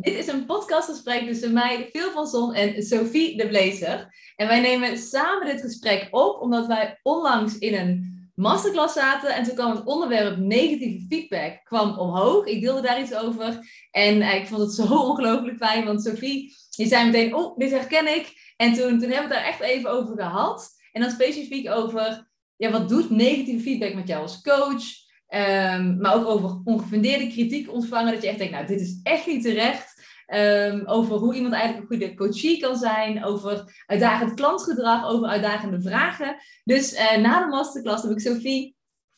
[0.00, 4.14] Dit is een podcastgesprek tussen mij, Phil van Zon en Sophie de Blazer.
[4.36, 9.44] En wij nemen samen dit gesprek op omdat wij onlangs in een masterclass zaten en
[9.44, 12.46] toen kwam het onderwerp negatieve feedback kwam omhoog.
[12.46, 13.58] Ik deelde daar iets over
[13.90, 18.14] en ik vond het zo ongelooflijk fijn, want Sophie, die zei meteen, oh, dit herken
[18.16, 18.52] ik.
[18.56, 20.68] En toen, toen hebben we het daar echt even over gehad.
[20.92, 24.84] En dan specifiek over, ja, wat doet negatieve feedback met jou als coach?
[25.28, 28.12] Ehm, maar ook over ongefundeerde kritiek ontvangen.
[28.12, 29.87] Dat je echt denkt, nou, dit is echt niet terecht.
[30.34, 33.24] Um, over hoe iemand eigenlijk een goede coachie kan zijn.
[33.24, 35.06] Over uitdagend klantgedrag.
[35.06, 36.36] Over uitdagende vragen.
[36.64, 38.76] Dus uh, na de masterclass heb ik Sophie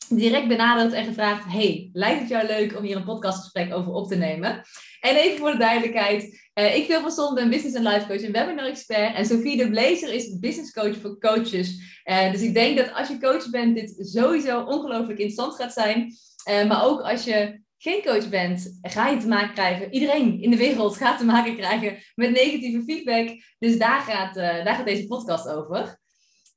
[0.08, 4.08] direct benaderd en gevraagd: Hey, lijkt het jou leuk om hier een podcastgesprek over op
[4.08, 4.62] te nemen?
[5.00, 8.32] En even voor de duidelijkheid: uh, ik wil van ben business en life coach en
[8.32, 9.14] webinar expert.
[9.14, 12.00] En Sophie de Blazer is business coach voor coaches.
[12.04, 16.12] Uh, dus ik denk dat als je coach bent, dit sowieso ongelooflijk interessant gaat zijn.
[16.44, 19.92] Maar ook als je geen coach bent, ga je te maken krijgen.
[19.92, 23.28] Iedereen in de wereld gaat te maken krijgen met negatieve feedback.
[23.58, 25.98] Dus daar gaat, daar gaat deze podcast over.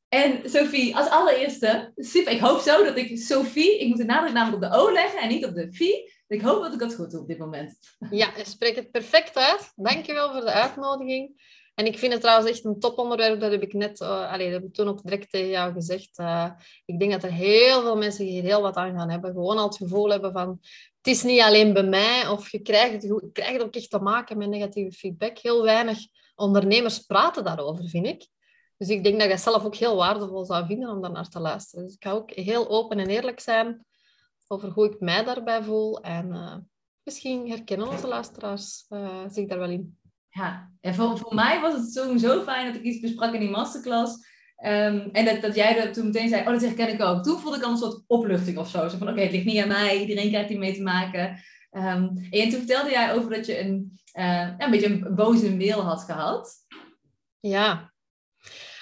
[0.09, 4.33] En Sophie, als allereerste, super, ik hoop zo dat ik Sophie, ik moet de nadruk
[4.33, 6.11] namelijk op de O leggen en niet op de Vie.
[6.27, 7.77] Ik hoop dat ik dat goed doe op dit moment.
[8.09, 9.71] Ja, je spreekt het perfect uit.
[9.75, 11.41] Dankjewel voor de uitnodiging.
[11.75, 13.39] En ik vind het trouwens echt een toponderwerp.
[13.39, 16.19] Dat heb ik net, uh, allee, dat heb ik toen ook direct tegen jou gezegd.
[16.19, 16.51] Uh,
[16.85, 19.31] ik denk dat er heel veel mensen hier heel wat aan gaan hebben.
[19.31, 20.59] Gewoon al het gevoel hebben van,
[20.97, 22.27] het is niet alleen bij mij.
[22.27, 25.37] Of je krijgt je krijgt ook echt te maken met negatieve feedback.
[25.37, 25.97] Heel weinig
[26.35, 28.27] ondernemers praten daarover, vind ik.
[28.77, 31.39] Dus ik denk dat je zelf ook heel waardevol zou vinden om daar naar te
[31.39, 31.85] luisteren.
[31.85, 33.85] Dus ik ga ook heel open en eerlijk zijn
[34.47, 36.01] over hoe ik mij daarbij voel.
[36.01, 36.55] En uh,
[37.03, 38.85] misschien herkennen onze luisteraars
[39.27, 39.97] zich daar wel in.
[40.33, 43.49] Ja, en voor, mij was het zo, zo fijn dat ik iets besprak in die
[43.49, 44.13] masterclass.
[44.65, 47.23] Um, en dat, dat jij dat toen meteen zei, oh, dat herken ik ook.
[47.23, 48.87] Toen voelde ik al een soort opluchting of zo.
[48.87, 51.43] Zo van, oké, het ligt niet aan mij, iedereen krijgt hier mee te maken.
[51.71, 55.81] Um, en toen vertelde jij over dat je een, uh, een beetje een boze mail
[55.81, 56.53] had gehad.
[57.39, 57.93] Ja,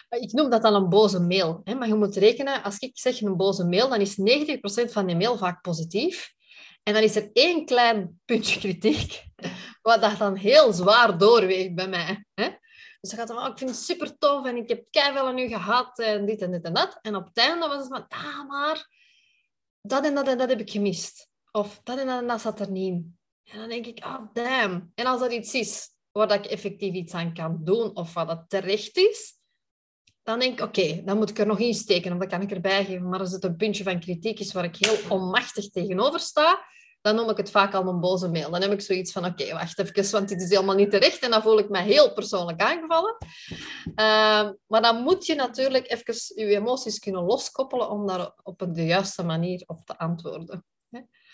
[0.10, 1.62] ik noem dat dan een boze mail.
[1.64, 1.76] Hè?
[1.76, 5.16] Maar je moet rekenen, als ik zeg een boze mail, dan is 90% van die
[5.16, 6.34] mail vaak positief.
[6.84, 9.24] En dan is er één klein puntje kritiek,
[9.82, 12.26] wat dat dan heel zwaar doorweegt bij mij.
[12.34, 12.50] Hè?
[13.00, 15.38] Dus dan gaat dan, oh, ik vind het super tof en ik heb keihard aan
[15.38, 17.00] u gehad en dit en dit en dat.
[17.02, 18.88] En op het einde was het van, ah, maar
[19.82, 21.30] dat en dat en dat heb ik gemist.
[21.52, 23.18] Of dat en dat en dat zat er niet in.
[23.44, 24.92] En dan denk ik, oh damn.
[24.96, 28.46] En als dat iets is waar ik effectief iets aan kan doen of wat dat
[28.48, 29.41] terecht is,
[30.24, 32.52] dan denk ik, oké, dan moet ik er nog in steken, of dat kan ik
[32.52, 33.10] erbij geven.
[33.10, 36.66] Maar als het een puntje van kritiek is waar ik heel onmachtig tegenover sta,
[37.02, 38.52] dan noem ik het vaak al een boze mail.
[38.52, 41.20] Dan heb ik zoiets van, oké, wacht even, want dit is helemaal niet terecht.
[41.20, 43.16] En dan voel ik me heel persoonlijk aangevallen.
[43.86, 46.16] Uh, maar dan moet je natuurlijk even
[46.46, 50.66] je emoties kunnen loskoppelen om daar op de juiste manier op te antwoorden.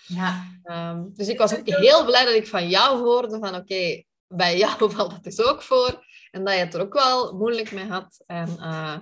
[0.08, 0.46] Ja.
[0.64, 4.58] Um, dus ik was ook heel blij dat ik van jou hoorde van, oké, bij
[4.58, 6.06] jou valt dat dus ook voor.
[6.38, 8.24] En dat je het er ook wel moeilijk mee had.
[8.26, 8.98] En uh,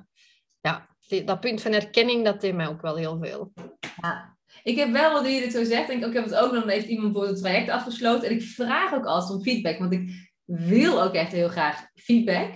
[0.62, 3.54] ja, die, dat punt van herkenning, dat deed mij ook wel heel veel.
[4.02, 4.38] Ja.
[4.64, 6.88] Ik heb wel, wat je dit zo zegt, denk ik, heb het ook nog, heeft
[6.88, 8.30] iemand voor het traject afgesloten.
[8.30, 10.10] En ik vraag ook altijd om feedback, want ik
[10.46, 12.54] wil ook echt heel graag feedback.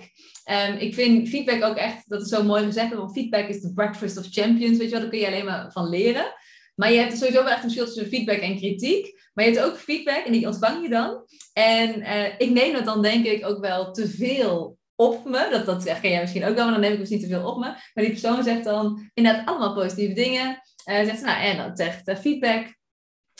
[0.78, 4.18] Ik vind feedback ook echt, dat is zo mooi gezegd, want feedback is the breakfast
[4.18, 6.32] of champions, weet je wel, daar kun je alleen maar van leren.
[6.80, 9.28] Maar je hebt sowieso wel echt een verschil tussen feedback en kritiek.
[9.34, 11.24] Maar je hebt ook feedback en die ontvang je dan.
[11.52, 15.48] En uh, ik neem dat dan denk ik ook wel te veel op me.
[15.50, 17.58] Dat, dat herken jij misschien ook wel, maar dan neem ik misschien te veel op
[17.58, 17.66] me.
[17.66, 20.62] Maar die persoon zegt dan inderdaad allemaal positieve dingen.
[20.86, 22.74] Uh, zegt ze, nou, en dan zegt uh, feedback.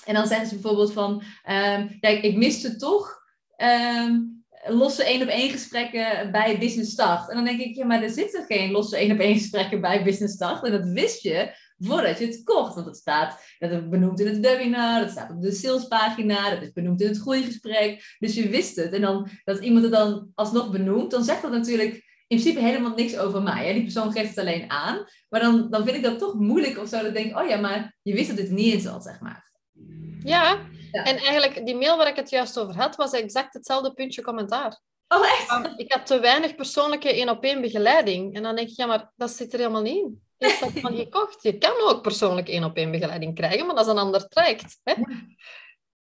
[0.04, 3.22] En dan zeggen ze bijvoorbeeld van, um, ja, ik miste toch
[3.56, 7.28] um, losse één op één gesprekken bij Business Start.
[7.28, 10.04] En dan denk ik, ja, maar er zitten geen losse één op één gesprekken bij
[10.04, 10.64] Business Start.
[10.64, 12.74] En dat wist je voordat je het kocht.
[12.74, 16.62] Want het staat, dat is benoemd in het webinar, dat staat op de salespagina, dat
[16.62, 18.16] is benoemd in het groeigesprek.
[18.18, 18.92] Dus je wist het.
[18.92, 21.94] En dan, dat iemand het dan alsnog benoemt, dan zegt dat natuurlijk
[22.26, 23.66] in principe helemaal niks over mij.
[23.66, 23.72] Hè?
[23.72, 25.04] Die persoon geeft het alleen aan.
[25.28, 26.96] Maar dan, dan vind ik dat toch moeilijk of zo.
[26.96, 29.50] Dat ik denk, oh ja, maar je wist dat het niet in zat, zeg maar.
[30.22, 30.58] Ja,
[30.92, 31.04] ja.
[31.04, 34.80] en eigenlijk die mail waar ik het juist over had, was exact hetzelfde puntje commentaar.
[35.08, 35.72] Oh, echt?
[35.76, 38.34] Ik had te weinig persoonlijke één-op-één begeleiding.
[38.34, 40.96] En dan denk ik, ja, maar dat zit er helemaal niet in heeft dat van
[40.96, 41.42] gekocht.
[41.42, 44.80] Je kan ook persoonlijk één op één begeleiding krijgen, maar dat is een ander traject.
[44.82, 44.94] Hè?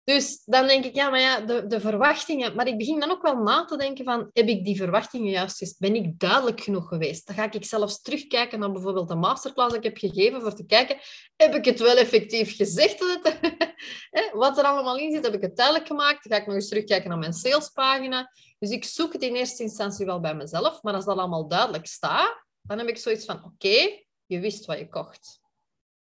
[0.09, 2.55] Dus dan denk ik, ja, maar ja, de, de verwachtingen...
[2.55, 5.61] Maar ik begin dan ook wel na te denken van, heb ik die verwachtingen juist
[5.61, 5.77] eens...
[5.77, 7.27] Ben ik duidelijk genoeg geweest?
[7.27, 10.65] Dan ga ik zelfs terugkijken naar bijvoorbeeld de masterclass die ik heb gegeven, voor te
[10.65, 10.97] kijken,
[11.35, 12.99] heb ik het wel effectief gezegd?
[12.99, 16.23] Dat het, wat er allemaal in zit, heb ik het duidelijk gemaakt?
[16.23, 18.31] Dan ga ik nog eens terugkijken naar mijn salespagina.
[18.59, 21.87] Dus ik zoek het in eerste instantie wel bij mezelf, maar als dat allemaal duidelijk
[21.87, 25.41] staat, dan heb ik zoiets van, oké, je wist wat je kocht.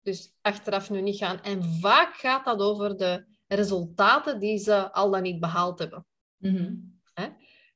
[0.02, 1.42] Dus achteraf nu niet gaan.
[1.42, 6.06] En vaak gaat dat over de resultaten die ze al dan niet behaald hebben.
[6.38, 6.74] Mhm.
[7.14, 7.28] Hè?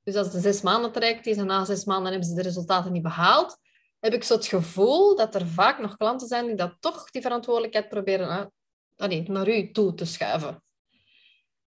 [0.04, 2.92] Dus als de zes maanden traject is en na zes maanden hebben ze de resultaten
[2.92, 3.58] niet behaald,
[4.00, 7.22] heb ik zo het gevoel dat er vaak nog klanten zijn die dat toch die
[7.22, 8.54] verantwoordelijkheid proberen
[8.96, 10.64] allee, naar u toe te schuiven.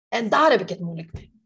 [0.08, 1.39] En daar heb ik het moeilijk mee.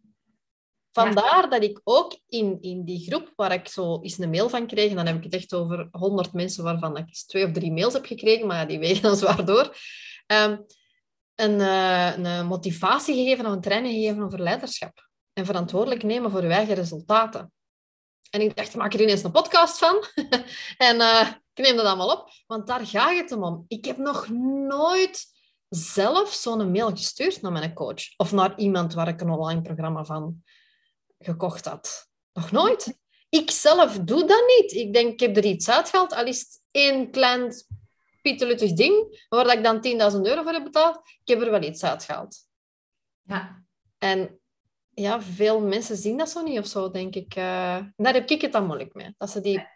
[0.94, 4.68] Vandaar dat ik ook in, in die groep waar ik zo eens een mail van
[4.68, 7.51] kreeg, en dan heb ik het echt over 100 mensen waarvan ik eens twee of
[7.51, 9.78] drie mails heb gekregen, maar die wegen dan zwaar door,
[10.25, 10.57] ehm,
[11.36, 15.10] een, eh, een motivatie gegeven of een training gegeven over leiderschap.
[15.34, 17.51] En verantwoordelijk nemen voor uw eigen resultaten.
[18.30, 20.04] En ik dacht, maak er ineens een podcast van.
[20.90, 23.66] en uh, ik neem dat allemaal op, want daar gaat het om.
[23.68, 24.28] Ik heb nog
[24.68, 25.25] nooit
[25.69, 28.18] zelf zo'n mail gestuurd naar mijn coach.
[28.18, 30.44] Of naar iemand waar ik een online programma van
[31.25, 32.07] gekocht had.
[32.33, 32.97] Nog nooit.
[33.29, 34.71] Ik zelf doe dat niet.
[34.71, 37.53] Ik denk, ik heb er iets uitgehaald, al is het één klein
[38.21, 40.95] pieteluttig ding, waar ik dan 10.000 euro voor heb betaald.
[40.95, 42.37] Ik heb er wel iets uitgehaald.
[43.21, 43.63] Ja.
[43.97, 44.39] En
[44.93, 47.35] ja, veel mensen zien dat zo niet of zo, denk ik.
[47.35, 49.13] Uh, daar heb ik het dan moeilijk mee.
[49.17, 49.67] Dat ze die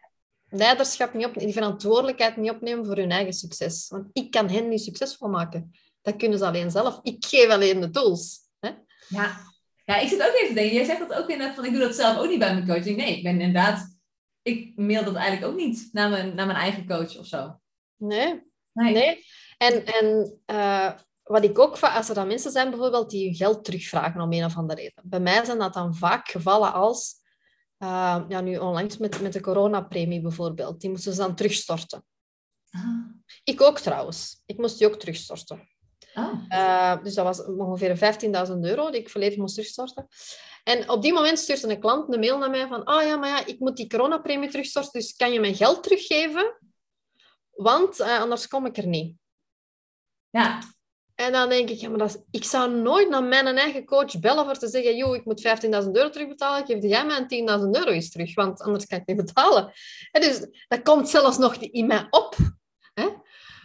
[0.49, 3.87] leiderschap niet opnemen, die verantwoordelijkheid niet opnemen voor hun eigen succes.
[3.87, 5.71] Want ik kan hen niet succesvol maken.
[6.01, 6.99] Dat kunnen ze alleen zelf.
[7.03, 8.39] Ik geef alleen de tools.
[8.59, 8.69] Hè?
[9.07, 9.37] Ja.
[9.87, 10.75] Ja, ik zit ook even te denken.
[10.75, 12.97] Jij zegt dat ook inderdaad van, ik doe dat zelf ook niet bij mijn coaching.
[12.97, 13.95] Nee, ik ben inderdaad...
[14.41, 17.59] Ik mail dat eigenlijk ook niet naar mijn, naar mijn eigen coach of zo.
[17.95, 18.43] Nee.
[18.73, 18.93] Nee.
[18.93, 19.25] nee.
[19.57, 20.91] En, en uh,
[21.23, 24.45] wat ik ook als er dan mensen zijn bijvoorbeeld die hun geld terugvragen om een
[24.45, 25.03] of andere reden.
[25.03, 27.15] Bij mij zijn dat dan vaak gevallen als,
[27.79, 32.05] uh, ja, nu onlangs met, met de coronapremie bijvoorbeeld, die moesten ze dan terugstorten.
[32.69, 33.05] Ah.
[33.43, 34.41] Ik ook trouwens.
[34.45, 35.67] Ik moest die ook terugstorten.
[36.17, 36.33] Ah.
[36.49, 37.97] Uh, dus dat was ongeveer
[38.47, 40.07] 15.000 euro die ik volledig moest terugstorten.
[40.63, 43.15] En op die moment stuurde een klant een mail naar mij van, ah oh ja,
[43.15, 46.57] maar ja, ik moet die coronapremie terugstorten, dus kan je mijn geld teruggeven?
[47.51, 49.15] Want uh, anders kom ik er niet.
[50.29, 50.59] Ja.
[51.15, 54.19] En dan denk ik, ja, maar dat is, ik zou nooit naar mijn eigen coach
[54.19, 57.25] bellen voor te zeggen, joh, ik moet 15.000 euro terugbetalen, geef jij mij 10.000
[57.71, 59.71] euro eens terug, want anders kan ik niet betalen.
[60.11, 62.35] En dus dat komt zelfs nog in mij op.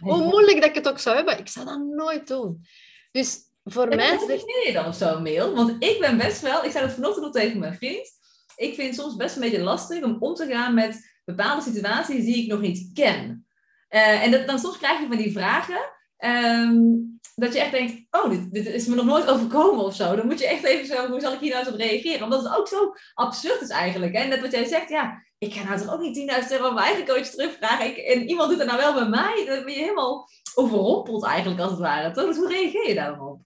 [0.11, 2.65] Hoe moeilijk dat ik het ook zou hebben, ik zou dat nooit doen.
[3.11, 4.17] Dus voor en mij...
[4.17, 5.55] Hoe je dan op zo'n mail?
[5.55, 8.09] Want ik ben best wel, ik zei dat vanochtend nog tegen mijn vriend,
[8.55, 12.25] ik vind het soms best een beetje lastig om om te gaan met bepaalde situaties
[12.25, 13.45] die ik nog niet ken.
[13.89, 15.92] Uh, en dat, dan soms krijg je van die vragen...
[16.25, 20.15] Um, dat je echt denkt, oh, dit, dit, is me nog nooit overkomen of zo.
[20.15, 22.23] Dan moet je echt even zo, hoe zal ik hier nou eens op reageren?
[22.23, 24.17] Omdat het ook zo absurd is eigenlijk.
[24.17, 24.27] Hè?
[24.27, 26.85] Net wat jij zegt, ja, ik ga nou toch ook niet 10.000 euro aan mijn
[26.85, 27.85] eigen coach terugvragen.
[27.85, 29.43] Ik, en iemand doet het nou wel bij mij.
[29.45, 32.11] Dan ben je helemaal overrompeld eigenlijk, als het ware.
[32.11, 32.25] Toch?
[32.25, 33.39] Dus hoe reageer je daarop?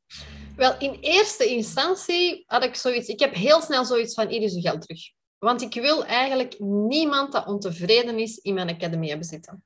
[0.55, 3.07] Wel, in eerste instantie had ik zoiets...
[3.07, 5.01] Ik heb heel snel zoiets van, hier is geld terug.
[5.37, 9.63] Want ik wil eigenlijk niemand dat ontevreden is in mijn academy hebben zitten.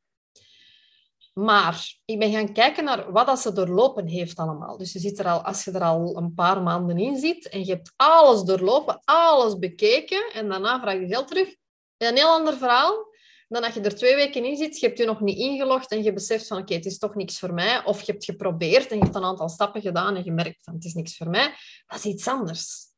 [1.34, 4.78] Maar ik ben gaan kijken naar wat dat ze doorlopen heeft allemaal.
[4.78, 7.66] Dus je zit er al, als je er al een paar maanden in zit en
[7.66, 11.56] je hebt alles doorlopen, alles bekeken en daarna vraag je geld terug,
[11.98, 13.10] een heel ander verhaal
[13.52, 16.04] dan dat je er twee weken in zit, je hebt je nog niet ingelogd en
[16.04, 17.86] je beseft van oké, het is toch niks voor mij.
[17.86, 20.74] Of je hebt geprobeerd en je hebt een aantal stappen gedaan en je merkt van
[20.74, 21.54] het is niks voor mij.
[21.88, 22.90] Dat is iets anders.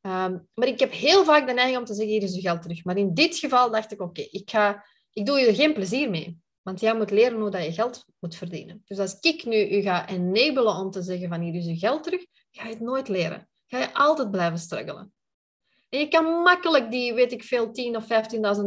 [0.00, 2.62] Um, maar ik heb heel vaak de neiging om te zeggen, hier is je geld
[2.62, 2.84] terug.
[2.84, 4.80] Maar in dit geval dacht ik, oké, ik ik,
[5.12, 6.38] ik doe je er geen plezier mee.
[6.70, 8.82] Want jij moet leren hoe dat je geld moet verdienen.
[8.86, 12.02] Dus als ik nu u ga enabelen om te zeggen van hier is je geld
[12.02, 13.48] terug, ga je het nooit leren.
[13.66, 15.12] Ga je altijd blijven struggelen.
[15.88, 18.10] En je kan makkelijk die, weet ik veel, 10 of 15.000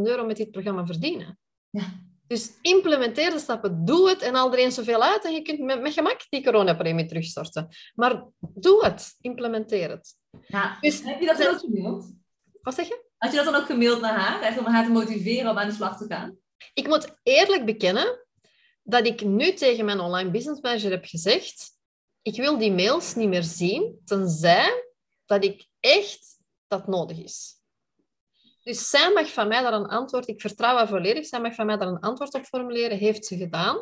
[0.03, 1.39] euro met dit programma verdienen.
[1.69, 1.83] Ja.
[2.27, 5.59] Dus implementeer de stappen, doe het en al er eens zoveel uit en je kunt
[5.59, 7.67] met, met gemak die coronapremie terugstorten.
[7.95, 10.15] Maar doe het, implementeer het.
[10.47, 10.77] Ja.
[10.81, 12.13] Dus, heb je dat dan ook gemaild?
[12.61, 13.05] Wat zeg je?
[13.17, 15.67] Had je dat dan ook gemaild naar haar, echt om haar te motiveren om aan
[15.67, 16.41] de slag te gaan?
[16.73, 18.25] Ik moet eerlijk bekennen
[18.83, 21.71] dat ik nu tegen mijn online business manager heb gezegd,
[22.21, 24.93] ik wil die mails niet meer zien, tenzij
[25.25, 27.61] dat ik echt dat nodig is.
[28.63, 31.65] Dus zij mag van mij daar een antwoord, ik vertrouw haar volledig, zij mag van
[31.65, 33.75] mij daar een antwoord op formuleren, heeft ze gedaan.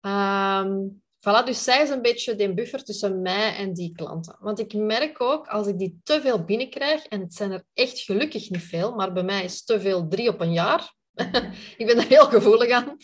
[0.00, 4.36] Um, voilà, dus zij is een beetje de buffer tussen mij en die klanten.
[4.40, 7.98] Want ik merk ook, als ik die te veel binnenkrijg, en het zijn er echt
[7.98, 10.94] gelukkig niet veel, maar bij mij is te veel drie op een jaar,
[11.80, 12.96] ik ben daar heel gevoelig aan.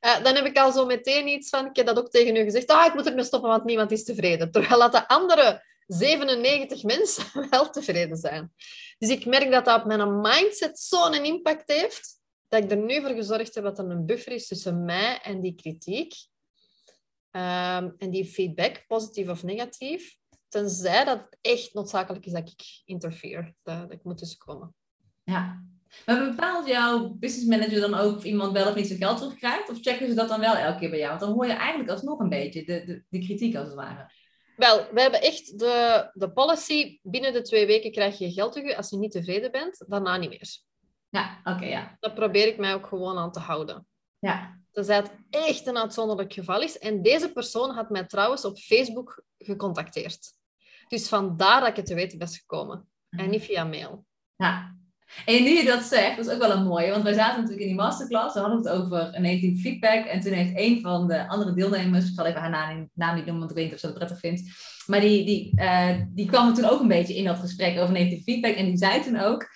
[0.00, 2.42] Uh, dan heb ik al zo meteen iets van, ik heb dat ook tegen u
[2.42, 4.50] gezegd, ah, ik moet ermee stoppen, want niemand is tevreden.
[4.50, 8.52] Terwijl dat de andere 97 mensen wel tevreden zijn.
[8.98, 13.00] Dus ik merk dat dat op mijn mindset zo'n impact heeft, dat ik er nu
[13.00, 16.14] voor gezorgd heb dat er een buffer is tussen mij en die kritiek.
[17.30, 20.16] Um, en die feedback, positief of negatief.
[20.48, 24.74] Tenzij dat het echt noodzakelijk is dat ik interfere, dat, dat ik moet tussenkomen.
[25.24, 25.64] Ja,
[26.06, 29.70] maar bepaalt jouw business manager dan ook of iemand wel of niet zijn geld terugkrijgt?
[29.70, 31.08] Of checken ze dat dan wel elke keer bij jou?
[31.08, 34.10] Want dan hoor je eigenlijk alsnog een beetje de, de, de kritiek als het ware.
[34.56, 38.76] Wel, we hebben echt de, de policy, binnen de twee weken krijg je geld terug.
[38.76, 40.58] Als je niet tevreden bent, daarna niet meer.
[41.08, 41.96] Ja, oké, ja.
[42.00, 43.86] Dat probeer ik mij ook gewoon aan te houden.
[44.18, 46.78] Ja, Tenzij het echt een uitzonderlijk geval is.
[46.78, 50.32] En deze persoon had mij trouwens op Facebook gecontacteerd.
[50.88, 52.88] Dus vandaar dat ik het te weten ben gekomen.
[53.10, 54.04] En niet via mail.
[54.36, 54.76] ja.
[55.24, 56.90] En nu je dat zegt, dat is ook wel een mooie.
[56.90, 58.34] Want wij zaten natuurlijk in die masterclass.
[58.34, 60.04] We hadden het over een negatieve feedback.
[60.04, 62.08] En toen heeft een van de andere deelnemers...
[62.08, 64.18] Ik zal even haar naam, niet noemen, want ik weet niet of ze dat prettig
[64.18, 64.42] vindt.
[64.86, 68.22] Maar die, die, eh, die kwam toen ook een beetje in dat gesprek over negatieve
[68.22, 68.54] feedback.
[68.54, 69.48] En die zei toen ook...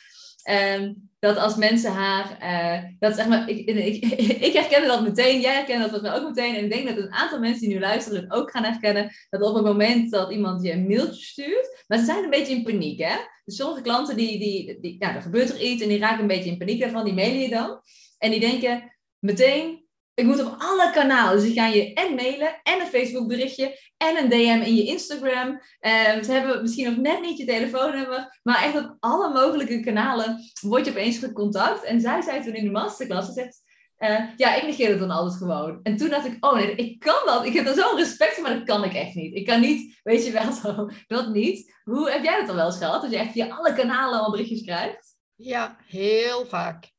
[0.49, 4.05] ehm, dat als mensen haar, eh, dat zeg maar, ik, ik,
[4.57, 6.55] ik dat meteen, jij herkende dat ook meteen.
[6.55, 9.11] En ik denk dat een aantal mensen die nu luisteren het ook gaan herkennen.
[9.31, 12.55] Dat op het moment dat iemand je een mailtje stuurt, maar ze zijn een beetje
[12.55, 13.17] in paniek, hè?
[13.45, 16.51] Dus sommige klanten, die, die, die, er gebeurt er iets en die raken een beetje
[16.51, 17.81] in paniek daarvan, die mailen je dan.
[18.19, 19.88] En die denken meteen,
[20.19, 21.37] ik moet op alle kanalen.
[21.37, 24.85] Dus die gaan je en mailen, en een Facebook berichtje, en een DM in je
[24.85, 25.61] Instagram.
[25.81, 30.39] Eh, ze hebben misschien nog net niet je telefoonnummer, maar echt op alle mogelijke kanalen
[30.61, 31.85] word je opeens gecontact.
[31.85, 33.63] En zij zei toen in de masterclass, ze zegt,
[33.97, 35.81] eh, ja, ik negeer het dan altijd gewoon.
[35.83, 37.45] En toen dacht ik, oh nee, ik kan dat.
[37.45, 39.35] Ik heb er zo'n respect voor, maar dat kan ik echt niet.
[39.35, 41.75] Ik kan niet, weet je wel zo, dat niet.
[41.85, 43.03] Hoe heb jij dat dan wel eens gehad?
[43.03, 45.17] Dat je echt via alle kanalen al berichtjes krijgt?
[45.35, 46.97] Ja, heel vaak.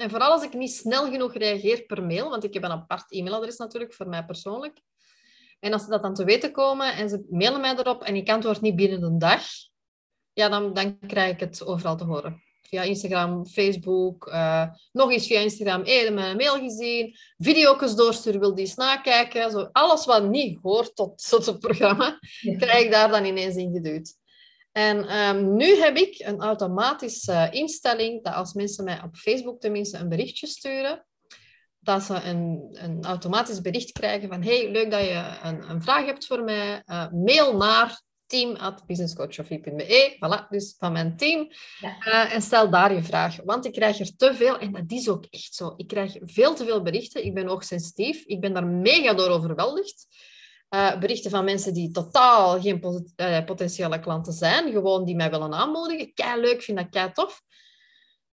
[0.00, 3.12] En vooral als ik niet snel genoeg reageer per mail, want ik heb een apart
[3.12, 4.80] e-mailadres natuurlijk voor mij persoonlijk.
[5.58, 8.28] En als ze dat dan te weten komen en ze mailen mij erop en ik
[8.28, 9.42] antwoord niet binnen een dag,
[10.32, 12.42] ja, dan, dan krijg ik het overal te horen.
[12.62, 18.54] Via Instagram, Facebook, eh, nog eens via Instagram, hey, mijn mail gezien, video's doorsturen, wil
[18.54, 19.50] die eens nakijken.
[19.50, 22.56] Zo, alles wat niet hoort tot, tot het programma, Ja.
[22.56, 24.18] krijg ik daar dan ineens in geduwd.
[24.72, 29.98] En ehm, nu heb ik een automatische instelling dat als mensen mij op Facebook tenminste
[29.98, 31.06] een berichtje sturen,
[31.78, 36.04] dat ze een, een automatisch bericht krijgen van hey, leuk dat je een, een vraag
[36.04, 36.82] hebt voor mij.
[36.84, 40.16] Eh, mail naar team.businesscoachofie.be.
[40.16, 41.48] Voilà, dus van mijn team.
[41.80, 41.98] Ja.
[41.98, 43.36] Eh, en stel daar je vraag.
[43.44, 45.72] Want ik krijg er te veel, en dat is ook echt zo.
[45.76, 47.24] Ik krijg veel te veel berichten.
[47.24, 48.24] Ik ben ook sensitief.
[48.24, 50.06] Ik ben daar mega door overweldigd.
[50.70, 54.72] Eh, berichten van mensen die totaal geen eh, potentiële klanten zijn.
[54.72, 56.14] Gewoon die mij willen aanmoedigen.
[56.14, 57.42] Kei leuk, vind dat kei tof.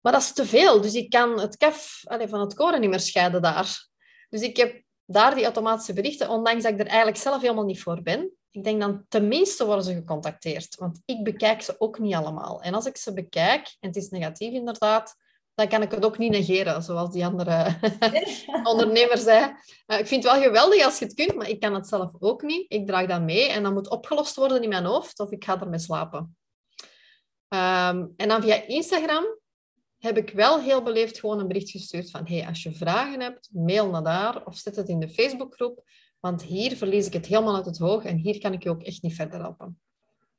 [0.01, 0.81] Maar dat is te veel.
[0.81, 3.87] Dus ik kan het kef allee, van het koren niet meer scheiden daar.
[4.29, 7.81] Dus ik heb daar die automatische berichten, ondanks dat ik er eigenlijk zelf helemaal niet
[7.81, 8.31] voor ben.
[8.51, 10.75] Ik denk dan tenminste worden ze gecontacteerd.
[10.75, 12.61] Want ik bekijk ze ook niet allemaal.
[12.61, 15.15] En als ik ze bekijk, en het is negatief inderdaad,
[15.55, 17.77] dan kan ik het ook niet negeren, zoals die andere
[18.71, 19.55] ondernemer zei.
[19.85, 22.11] Eh, ik vind het wel geweldig als je het kunt, maar ik kan het zelf
[22.19, 22.65] ook niet.
[22.71, 25.61] Ik draag dat mee en dat moet opgelost worden in mijn hoofd of ik ga
[25.61, 26.37] ermee slapen.
[27.47, 29.25] Ehm, en dan via Instagram
[29.97, 33.49] heb ik wel heel beleefd gewoon een bericht gestuurd van hey, als je vragen hebt,
[33.51, 35.83] mail naar daar of zet het in de Facebookgroep,
[36.19, 38.83] want hier verlies ik het helemaal uit het oog en hier kan ik je ook
[38.83, 39.79] echt niet verder helpen.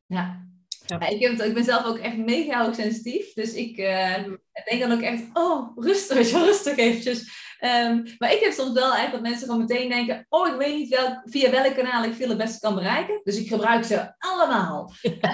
[0.07, 0.47] Ja.
[0.87, 1.09] Ja.
[1.09, 3.33] Ik, heb ik ben zelf ook echt mega hoogsensitief.
[3.33, 4.25] Dus ik eh,
[4.65, 7.45] denk dan ook echt, oh, rustig, rustig eventjes.
[7.59, 10.75] Ehm, maar ik heb soms wel eigenlijk dat mensen gewoon meteen denken, oh, ik weet
[10.77, 13.21] niet welk, via welk kanaal ik veel het beste kan bereiken.
[13.25, 14.93] Dus ik gebruik ze allemaal.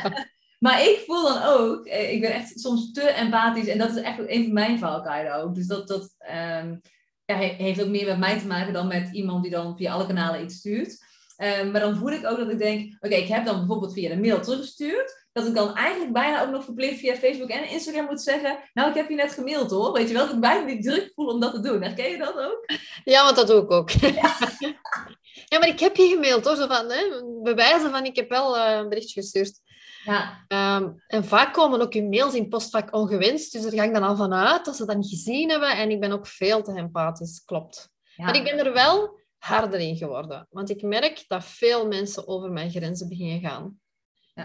[0.64, 3.66] maar ik voel dan ook, eh, ik ben echt soms te empathisch.
[3.68, 5.54] En dat is echt een van mijn valkuilen ook.
[5.54, 6.76] Dus dat, dat ehm,
[7.24, 9.92] ja, he- heeft ook meer met mij te maken dan met iemand die dan via
[9.92, 11.04] alle kanalen iets stuurt.
[11.36, 14.08] Ehm, maar dan voel ik ook dat ik denk, oké, ik heb dan bijvoorbeeld via
[14.08, 15.21] de mail teruggestuurd.
[15.32, 18.88] Dat ik dan eigenlijk bijna ook nog verplicht via Facebook en Instagram moet zeggen, nou,
[18.88, 19.92] ik heb je net gemaild hoor.
[19.92, 21.82] Weet je wel, dat ik bijna die druk voel om dat te doen.
[21.82, 22.64] Herken je dat ook?
[23.04, 23.90] Ja, want dat doe ik ook.
[23.90, 27.02] Ja, maar ik heb je gemaild hoor, zo van, hè,
[27.42, 29.60] bewijzen van ik heb wel eh, een berichtje gestuurd.
[30.04, 33.92] Ja, Ehm, en vaak komen ook je mails in postvak ongewenst, dus daar ga ik
[33.94, 35.76] dan al van uit dat ze dat niet gezien hebben.
[35.76, 37.88] En ik ben ook veel te empathisch, klopt.
[38.16, 38.24] ja.
[38.24, 42.50] Maar ik ben er wel harder in geworden, want ik merk dat veel mensen over
[42.50, 43.80] mijn grenzen beginnen gaan.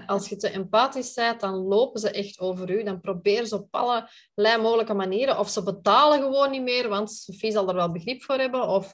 [0.05, 2.83] Als je te empathisch bent, dan lopen ze echt over u.
[2.83, 5.39] Dan proberen ze op allerlei mogelijke manieren.
[5.39, 8.67] Of ze betalen gewoon niet meer, want Sophie zal er wel begrip voor hebben.
[8.67, 8.93] Of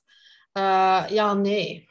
[0.51, 1.89] eh, ja, nee.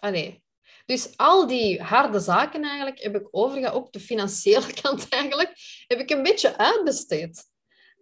[0.00, 0.42] Allee.
[0.86, 5.52] Dus al die harde zaken eigenlijk heb ik overgegaan, ook de financiële kant eigenlijk,
[5.86, 7.50] heb ik een beetje uitbesteed.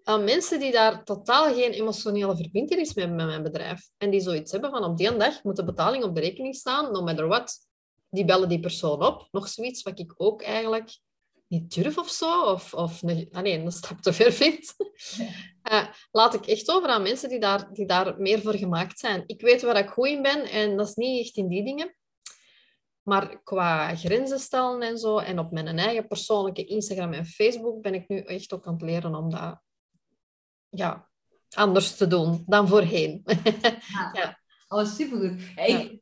[0.05, 3.89] Aan mensen die daar totaal geen emotionele verbintenis mee hebben met mijn bedrijf.
[3.99, 6.93] En die zoiets hebben van op die dag moet de betaling op de rekening staan,
[6.93, 7.70] no matter what.
[8.11, 9.29] Die bellen die persoon op.
[9.31, 10.99] Nog zoiets wat ik ook eigenlijk
[11.47, 12.43] niet durf of zo.
[12.43, 14.75] Of, of een, allee, een stap te ver vind.
[15.63, 19.23] Eh, laat ik echt over aan mensen die daar, die daar meer voor gemaakt zijn.
[19.27, 21.97] Ik weet waar ik goed in ben en dat is niet echt in die dingen.
[23.03, 27.95] Maar qua grenzen stellen en zo, en op mijn eigen persoonlijke Instagram en Facebook, ben
[27.95, 29.61] ik nu echt ook aan het leren om dat
[30.69, 31.09] ja,
[31.55, 33.23] anders te doen dan voorheen.
[33.25, 34.11] Ja.
[34.13, 34.41] Ja.
[34.69, 35.43] Oh, supergoed.
[35.57, 36.01] Ja, ik,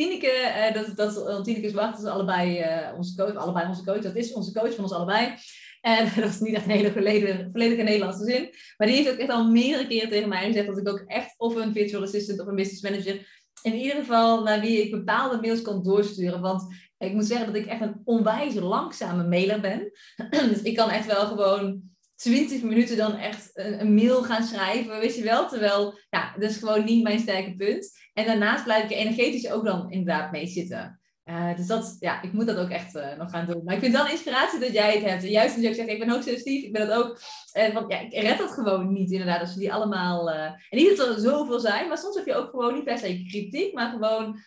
[0.00, 4.16] Tineke, uh, dat, dat, Tineke Zwart is allebei uh, onze coach, allebei onze coach, dat
[4.16, 5.34] is onze coach van ons allebei.
[5.80, 8.54] En dat is niet echt een hele volledige, volledige Nederlandse zin.
[8.76, 11.34] Maar die heeft ook echt al meerdere keren tegen mij gezegd dat ik ook echt
[11.38, 15.40] of een virtual assistant of een business manager, in ieder geval naar wie ik bepaalde
[15.40, 16.40] mails kan doorsturen.
[16.40, 19.90] Want ik moet zeggen dat ik echt een onwijs langzame mailer ben.
[20.50, 21.89] dus ik kan echt wel gewoon
[22.20, 25.48] 20 minuten dan echt een, een, mail gaan schrijven, weet je wel.
[25.48, 27.90] Terwijl, ja, dat is gewoon niet mijn sterke punt.
[28.12, 31.00] En daarnaast blijf ik energetisch ook dan inderdaad mee zitten.
[31.24, 33.64] Uh, dus dat, ja, ik moet dat ook echt uh, nog gaan doen.
[33.64, 35.22] Maar ik vind wel inspiratie dat jij het hebt.
[35.22, 37.20] En juist omdat je ook zegt, ik ben ook suggestief, ik ben dat ook.
[37.58, 40.30] Uh, want ja, ik red dat gewoon niet inderdaad, als we die allemaal...
[40.30, 43.24] en niet dat er zoveel zijn, maar soms heb je ook gewoon niet per se
[43.28, 44.38] kritiek, maar gewoon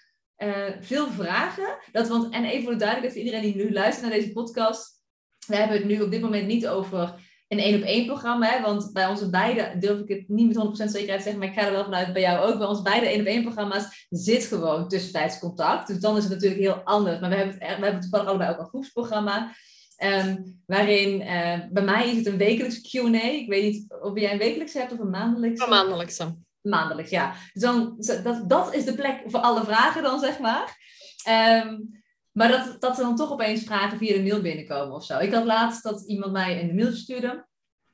[0.80, 1.77] veel vragen.
[1.92, 5.01] Dat, want, en even voor de duidelijkheid voor iedereen die nu luistert naar deze podcast.
[5.48, 7.15] We hebben het nu op dit moment niet over
[7.53, 8.48] een één op één programma.
[8.48, 8.62] Hè?
[8.62, 11.53] Want bij onze beide, durf ik het niet met 100% zekerheid te zeggen, maar ik
[11.53, 12.57] ga er wel vanuit bij jou ook.
[12.57, 15.88] Bij onze beide één op één programma's zit gewoon tussentijds contact.
[15.88, 17.19] Dus dan is het natuurlijk heel anders.
[17.19, 19.55] Maar we hebben, het, we hebben toevallig allebei ook een groepsprogramma.
[20.03, 23.24] Um, waarin, uh, bij mij is het een wekelijks Q&A.
[23.24, 25.62] Ik weet niet of jij een wekelijks hebt of een maandelijks.
[25.62, 26.36] Een maandelijkse.
[26.62, 27.33] Maandelijks, ja.
[27.53, 30.77] Dus dan, dat, dat is de plek voor alle vragen dan, zeg maar.
[31.65, 32.02] Um,
[32.33, 35.19] maar dat, dat er dan toch opeens vragen via de mail binnenkomen of zo.
[35.19, 37.47] Ik had laatst dat iemand mij een mail stuurde.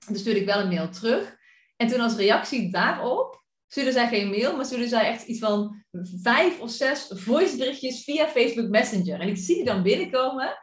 [0.05, 1.37] Toen stuurde ik wel een mail terug.
[1.75, 5.83] En toen als reactie daarop stuurde zij geen mail, maar stuurde zij echt iets van
[6.21, 9.19] vijf of zes voiceberichtjes via Facebook Messenger.
[9.19, 10.57] En ik zie die dan binnenkomen.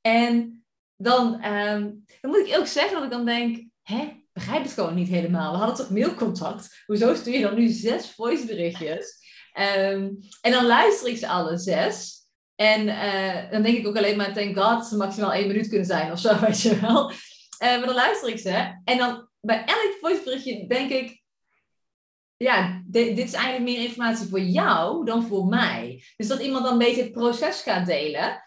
[0.00, 0.64] En
[0.96, 4.94] dan, um, dan moet ik ook zeggen dat ik dan denk, hè, begrijp het gewoon
[4.94, 5.52] niet helemaal.
[5.52, 6.82] We hadden toch mailcontact?
[6.86, 9.18] Hoezo stuur je dan nu zes voiceberichtjes?
[9.58, 12.19] Um, en dan luister ik ze alle zes.
[12.60, 15.86] En uh, dan denk ik ook alleen maar, thank god, ze maximaal één minuut kunnen
[15.86, 17.10] zijn of zo, weet je wel.
[17.10, 17.16] Uh,
[17.58, 18.80] maar dan luister ik ze.
[18.84, 21.22] En dan bij elk voiceberichtje denk ik,
[22.36, 26.04] ja, dit, is eigenlijk meer informatie voor jou dan voor mij.
[26.16, 28.42] Dus dat iemand dan een beetje het proces gaat delen.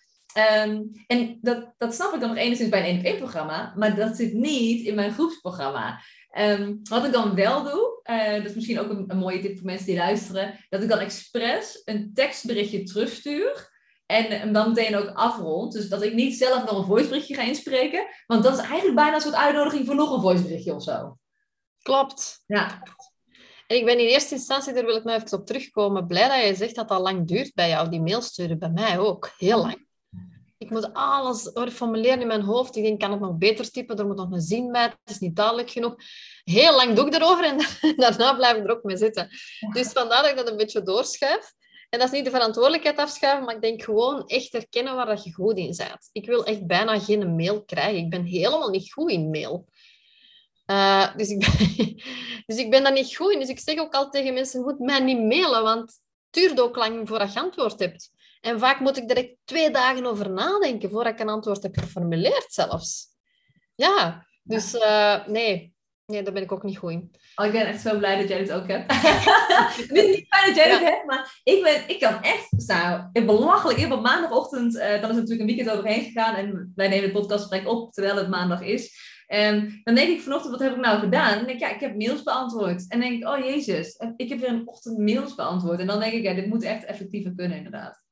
[0.66, 4.16] Um, en dat, dat snap ik dan nog enigszins bij een 1 programma, maar dat
[4.16, 6.02] zit niet in mijn groepsprogramma.
[6.38, 9.58] Um, wat ik dan wel doe, uh, dat is misschien ook een, een, mooie tip
[9.58, 13.72] voor mensen die luisteren, dat ik dan expres een tekstberichtje terugstuur
[14.14, 15.74] en dan meteen ook afrond.
[15.74, 18.06] Dus dat ik niet zelf nog een voiceberichtje ga inspreken.
[18.28, 21.18] Want dat is eigenlijk bijna een soort uitnodiging voor nog een voiceberichtje of zo.
[21.82, 22.44] Klopt.
[22.48, 22.84] Ja.
[23.68, 26.48] En ik ben in eerste instantie, daar wil ik nog even op terugkomen, blij dat
[26.48, 28.60] je zegt dat dat lang duurt bij jou, die mail sturen.
[28.60, 29.86] Bij mij ook, heel lang.
[30.58, 32.76] Ik moet alles formuleren in mijn hoofd.
[32.76, 33.98] Ik denk, kan het nog beter typen?
[33.98, 34.84] Er moet nog een zin bij.
[34.84, 35.96] Het is niet duidelijk genoeg.
[36.44, 37.58] Heel lang doe ik erover en
[38.04, 39.30] daarna blijf ik er ook mee zitten.
[39.74, 41.54] Dus vandaar dat ik dat een beetje doorschuif.
[41.94, 45.24] En dat is niet de verantwoordelijkheid afschuiven, maar ik denk gewoon echt herkennen waar dat
[45.24, 46.10] je goed in bent.
[46.12, 48.04] Ik wil echt bijna geen mail krijgen.
[48.04, 49.68] Ik ben helemaal niet goed in mail.
[50.66, 51.78] Uh, dus, ik ben,
[52.46, 53.40] dus ik ben daar niet goed in.
[53.40, 56.62] Dus ik zeg ook altijd tegen mensen, je moet mij niet mailen, want het duurt
[56.62, 58.12] ook lang voordat je antwoord hebt.
[58.42, 62.54] En vaak moet ik er twee dagen over nadenken voordat ik een antwoord heb geformuleerd
[62.54, 63.08] zelfs.
[63.76, 65.73] Ja, dus uh, nee,
[66.14, 67.12] Nee, daar ben ik ook niet goed in.
[67.36, 68.92] Oh, ik ben echt zo blij dat jij het ook hebt.
[69.84, 73.10] ik ben niet fijn dat jij het hebt, maar ik, ben, ik kan echt staan.
[73.12, 73.78] belachelijk.
[73.78, 77.08] Ik heb op maandagochtend, uh, dan is natuurlijk een weekend overheen gegaan en wij nemen
[77.08, 79.12] de podcastgesprek op terwijl het maandag is.
[79.28, 81.32] En dan denk ik vanochtend, wat heb ik nou gedaan?
[81.32, 82.86] En dan denk ik, ja, ik heb mails beantwoord.
[82.88, 85.80] En dan denk ik, oh jezus, ik heb weer een ochtend mails beantwoord.
[85.80, 88.04] En dan denk ik, ja, dit moet echt effectiever kunnen inderdaad.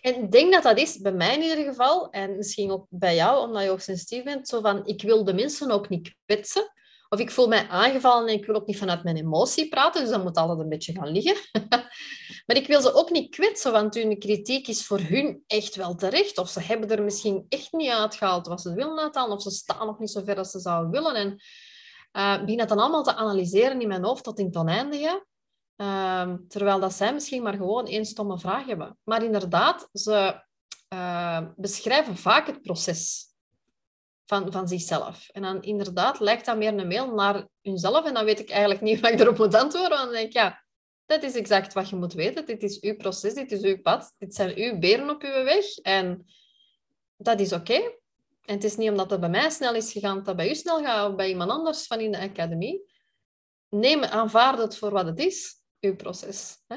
[0.00, 3.14] En ik denk dat dat is, bij mij in ieder geval, en misschien ook bij
[3.14, 6.72] jou, omdat je ook sensitief bent, zo van, ik wil de mensen ook niet kwetsen.
[7.08, 10.10] Of ik voel mij aangevallen en ik wil ook niet vanuit mijn emotie praten, dus
[10.10, 11.36] dat moet altijd een beetje gaan liggen.
[12.46, 15.94] maar ik wil ze ook niet kwetsen, want hun kritiek is voor hun echt wel
[15.94, 16.38] terecht.
[16.38, 19.86] Of ze hebben er misschien echt niet uitgehaald wat ze willen uithalen, of ze staan
[19.86, 21.14] nog niet zo ver als ze zouden willen.
[21.14, 21.42] En
[22.12, 25.26] uh, begin dat dan allemaal te analyseren in mijn hoofd tot in het oneindige.
[25.76, 28.98] Uh, terwijl dat zij misschien maar gewoon één stomme vraag hebben.
[29.04, 30.42] Maar inderdaad, ze
[30.94, 33.33] uh, beschrijven vaak het proces
[34.26, 35.28] van, van zichzelf.
[35.28, 38.04] En dan inderdaad lijkt dat meer een mail naar hunzelf.
[38.04, 39.98] En dan weet ik eigenlijk niet wat ik erop moet antwoorden.
[39.98, 40.64] Want dan denk ik, ja,
[41.06, 42.46] dat is exact wat je moet weten.
[42.46, 44.14] Dit is uw proces, dit is uw pad.
[44.18, 45.76] Dit zijn uw beren op uw weg.
[45.76, 46.26] En
[47.16, 47.80] dat is oké.
[48.44, 50.82] En het is niet omdat het bij mij snel is gegaan, dat bij u snel
[50.82, 52.92] gaat, of bij iemand anders van in de academie.
[53.68, 56.56] Neem, aanvaard het voor wat het is, uw proces.
[56.66, 56.76] Hè?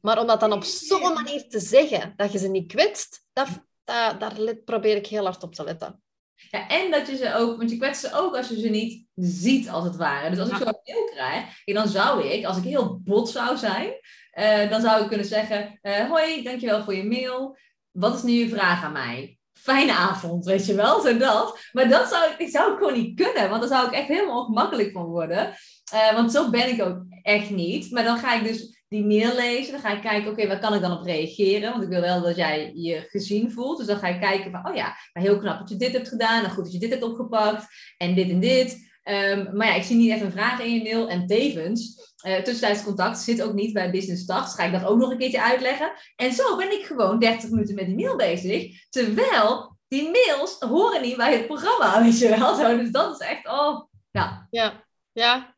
[0.00, 3.48] Maar om dat dan op zo'n manier te zeggen, dat je ze niet kwetst, dat,
[3.84, 6.02] dat, daar probeer ik heel hard op te letten.
[6.50, 9.06] Ja, en dat je ze ook, want je kwetst ze ook als je ze niet
[9.14, 10.30] ziet, als het ware.
[10.30, 13.92] Dus als ik zo'n mail krijg, dan zou ik, als ik heel bot zou zijn,
[14.38, 17.56] uh, dan zou ik kunnen zeggen: uh, Hoi, dankjewel voor je mail.
[17.90, 19.38] Wat is nu je vraag aan mij?
[19.52, 21.58] Fijne avond, weet je wel, zo dat.
[21.72, 24.40] Maar dat zou ik, zou ik gewoon niet kunnen, want daar zou ik echt helemaal
[24.40, 25.54] ongemakkelijk van worden.
[25.94, 27.90] Uh, want zo ben ik ook echt niet.
[27.90, 29.72] Maar dan ga ik dus die mail lezen.
[29.72, 31.70] Dan ga ik kijken, oké, waar kan ik dan op reageren?
[31.70, 33.78] Want ik wil wel dat jij je gezien voelt.
[33.78, 36.44] Dus dan ga ik kijken van, oh ja, heel knap dat je dit hebt gedaan.
[36.44, 37.66] En goed dat je dit hebt opgepakt.
[37.96, 38.90] En dit en dit.
[39.02, 41.08] Ehm, maar ja, ik zie niet echt een vraag in je mail.
[41.08, 44.44] En tevens, uh, tussentijds contact zit ook niet bij Business Start.
[44.44, 45.92] Dus ga ik dat ook nog een keertje uitleggen.
[46.16, 48.88] En zo ben ik gewoon 30 minuten met die mail bezig.
[48.90, 52.56] Terwijl die mails horen niet bij het programma, weet je wel.
[52.56, 54.46] Dus dat is echt, oh, ja.
[54.50, 55.54] Ja, ja.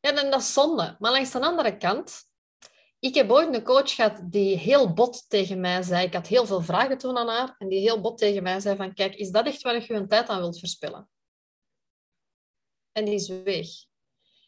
[0.00, 0.96] Ja, en dat is zonde.
[0.98, 2.27] Maar langs de andere kant,
[2.98, 6.06] ik heb ooit een coach gehad die heel bot tegen mij zei.
[6.06, 7.54] Ik had heel veel vragen toen aan haar.
[7.58, 10.06] En die heel bot tegen mij zei van, kijk, is dat echt waar je je
[10.06, 11.08] tijd aan wilt verspillen?
[12.92, 13.68] En die is weg.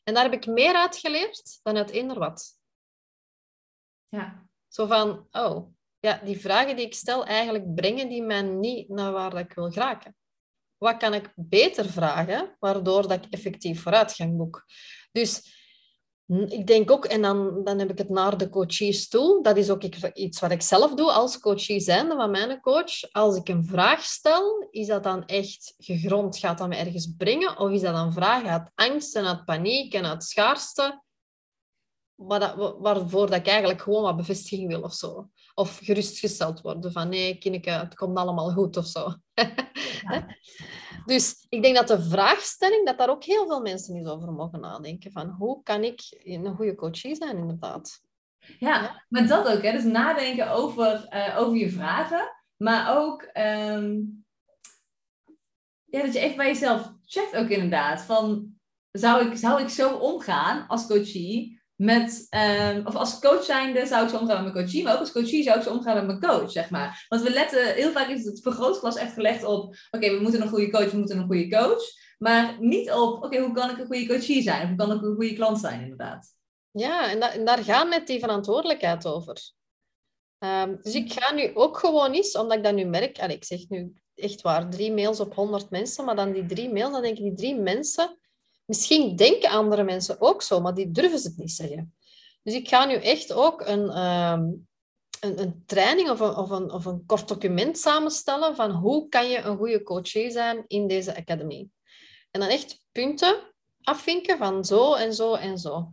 [0.04, 2.58] En daar heb ik meer uit geleerd dan uit eender wat.
[4.08, 4.48] Ja.
[4.68, 9.12] Zo van, oh, ja, die vragen die ik stel, eigenlijk brengen die mij niet naar
[9.12, 10.16] waar ik wil geraken.
[10.76, 14.64] Wat kan ik beter vragen, waardoor dat ik effectief vooruitgang boek?
[15.12, 15.59] Dus
[16.30, 19.70] ik denk ook, en dan, dan heb ik het naar de coaches toe, dat is
[19.70, 19.82] ook
[20.14, 23.12] iets wat ik zelf doe als coachie zijnde van mijn coach.
[23.12, 27.58] Als ik een vraag stel, is dat dan echt gegrond, gaat dat me ergens brengen?
[27.58, 31.02] Of is dat een vraag uit angst en uit paniek en uit schaarste,
[32.78, 35.30] waarvoor dat ik eigenlijk gewoon wat bevestiging wil of zo?
[35.54, 39.14] Of gerustgesteld worden van nee, kindje, het komt allemaal goed of zo.
[41.06, 44.60] Dus ik denk dat de vraagstelling, dat daar ook heel veel mensen eens over mogen
[44.60, 45.12] nadenken.
[45.12, 48.00] Van hoe kan ik een goede coachie zijn, inderdaad.
[48.58, 49.62] Ja, maar dat ook.
[49.62, 49.72] Hè?
[49.72, 52.36] Dus nadenken over, uh, over je vragen.
[52.56, 54.24] Maar ook um,
[55.84, 58.00] ja, dat je echt bij jezelf checkt ook inderdaad.
[58.00, 58.54] Van,
[58.90, 62.26] zou ik, zou ik zo omgaan als coachie met,
[62.74, 65.12] um, of als coach zijnde zou ik zo omgaan met mijn coachie, maar ook als
[65.12, 67.04] coachie zou ik zo omgaan met mijn coach, zeg maar.
[67.08, 70.48] Want we letten, heel vaak is het vergrootglas echt gelegd op, oké, we moeten een
[70.48, 71.82] goede coach, we moeten een goede coach.
[72.18, 74.68] Maar niet op, oké, hoe kan ik een goede coachie zijn?
[74.68, 76.34] Hoe kan ik een goede klant zijn, inderdaad.
[76.70, 79.52] Ja, en, en daar gaan met die verantwoordelijkheid over.
[80.38, 83.44] Um, dus ik ga nu ook gewoon eens, omdat ik dat nu merk, allee, ik
[83.44, 87.02] zeg nu echt waar, drie mails op honderd mensen, maar dan die drie mails, dan
[87.02, 88.18] denk ik, die drie mensen
[88.70, 91.94] Misschien denken andere mensen ook zo, maar die durven het niet zeggen.
[92.42, 94.42] Dus ik ga nu echt ook een, ehm,
[95.20, 99.28] een, een, training of een, of, een, of een kort document samenstellen van hoe kan
[99.28, 101.68] je een goede coach zijn in deze academy.
[102.30, 103.52] En dan echt punten
[103.82, 105.92] afvinken van zo en zo en zo.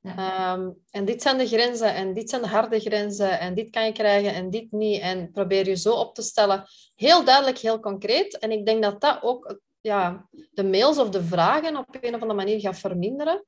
[0.00, 0.16] Ja.
[0.16, 3.84] Ehm, en dit zijn de grenzen en dit zijn de harde grenzen en dit kan
[3.84, 5.00] je krijgen en dit niet.
[5.00, 6.64] En probeer je zo op te stellen.
[6.94, 8.38] Heel duidelijk, heel concreet.
[8.38, 12.20] En ik denk dat dat ook ja, de mails of de vragen op een of
[12.20, 13.44] andere manier gaat verminderen.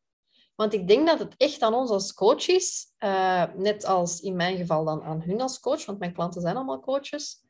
[0.54, 4.56] Want ik denk dat het echt aan ons als coaches, uh, net als in mijn
[4.56, 7.40] geval dan aan hun als coach, want mijn klanten zijn allemaal coaches,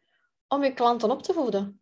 [0.49, 1.81] om je klanten op te voeden.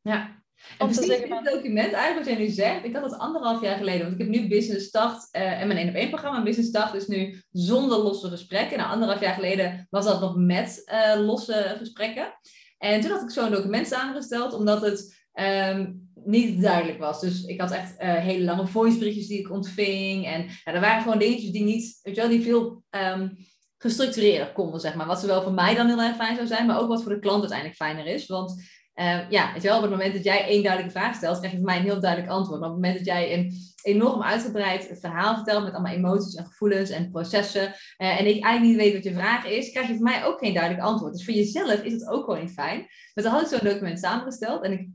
[0.00, 0.42] Ja.
[0.78, 3.60] En om te zeggen, dit document, eigenlijk wat jij nu zegt, ik had het anderhalf
[3.62, 6.42] jaar geleden, want ik heb nu Business Start uh, en mijn 1 op 1 programma.
[6.42, 8.78] Business Start is nu zonder losse gesprekken.
[8.78, 12.38] Nou, anderhalf jaar geleden was dat nog met uh, losse gesprekken.
[12.78, 17.20] En toen had ik zo'n document samengesteld, omdat het um, niet duidelijk was.
[17.20, 20.26] Dus ik had echt uh, hele lange voiceberichtjes die ik ontving.
[20.26, 23.36] En ja, er waren gewoon dingetjes die niet, weet je wel, die veel um,
[23.78, 25.06] gestructureerder konden, zeg maar.
[25.06, 27.18] Wat zowel voor mij dan heel erg fijn zou zijn, maar ook wat voor de
[27.18, 28.26] klant uiteindelijk fijner is.
[28.26, 28.62] Want
[28.94, 31.52] uh, ja, weet je wel, op het moment dat jij één duidelijke vraag stelt, krijg
[31.52, 32.60] je van mij een heel duidelijk antwoord.
[32.60, 36.46] Maar op het moment dat jij een enorm uitgebreid verhaal vertelt met allemaal emoties en
[36.46, 39.94] gevoelens en processen, uh, en ik eigenlijk niet weet wat je vraag is, krijg je
[39.94, 41.12] van mij ook geen duidelijk antwoord.
[41.12, 42.86] Dus voor jezelf is het ook gewoon niet fijn.
[43.14, 44.88] Dus dan had ik zo'n document samengesteld en ik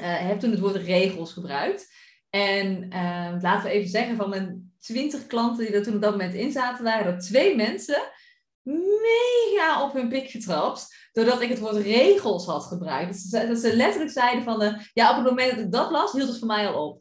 [0.00, 1.94] heb toen het woord regels gebruikt.
[2.30, 6.10] En uh, laten we even zeggen, van mijn twintig klanten die er toen op dat
[6.10, 8.02] moment in zaten, waren er twee mensen
[8.62, 11.08] mega op hun pik getrapt.
[11.12, 13.12] Doordat ik het woord regels had gebruikt.
[13.12, 16.12] Dus dat ze letterlijk zeiden van, uh, ja, op het moment dat ik dat las,
[16.12, 17.00] hield het voor mij al op.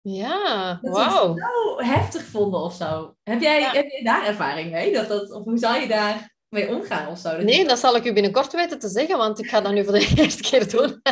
[0.00, 1.36] Ja, wauw.
[1.36, 3.14] zo heftig vonden of zo.
[3.22, 4.92] Heb jij, heb jij daar ervaring mee?
[4.92, 7.36] Dat, dat, of hoe zou je daar mee omgaan of zo?
[7.36, 9.92] Nee, dat zal ik u binnenkort weten te zeggen, want ik ga dat nu voor
[9.92, 11.02] de eerste keer doen.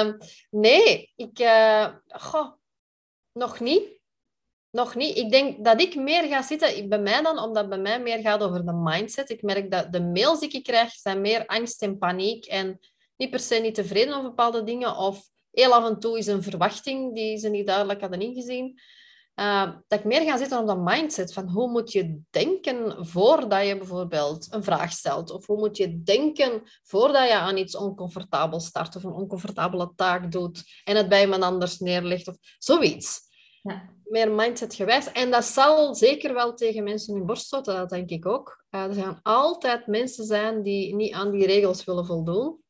[0.00, 0.16] um,
[0.66, 1.38] nee, ik...
[1.38, 2.52] Uh, goh,
[3.32, 3.82] nog niet.
[4.70, 5.16] Nog niet.
[5.16, 8.18] Ik denk dat ik meer ga zitten bij mij dan, omdat het bij mij meer
[8.18, 9.30] gaat over de mindset.
[9.30, 12.78] Ik merk dat de mails die ik krijg, zijn meer angst en paniek en
[13.16, 16.42] niet per se niet tevreden over bepaalde dingen of heel af en toe is een
[16.42, 18.80] verwachting die ze niet duidelijk hadden ingezien.
[19.38, 23.66] Uh, dat ik meer ga zitten op dat mindset van hoe moet je denken voordat
[23.66, 25.30] je bijvoorbeeld een vraag stelt.
[25.30, 30.32] Of hoe moet je denken voordat je aan iets oncomfortabels start of een oncomfortabele taak
[30.32, 33.20] doet en het bij iemand anders neerlegt of zoiets.
[33.62, 33.90] Ja.
[34.04, 35.12] Meer mindset gewijs.
[35.12, 38.64] En dat zal zeker wel tegen mensen hun borst stoten, dat denk ik ook.
[38.70, 42.62] Uh, er gaan altijd mensen zijn die niet aan die regels willen voldoen.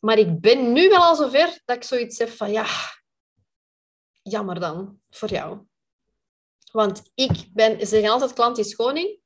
[0.00, 2.66] Maar ik ben nu wel al zover dat ik zoiets heb van ja,
[4.30, 5.66] jammer dan voor jou.
[6.72, 9.20] Want ik ben, ze zeggen altijd klant is koning.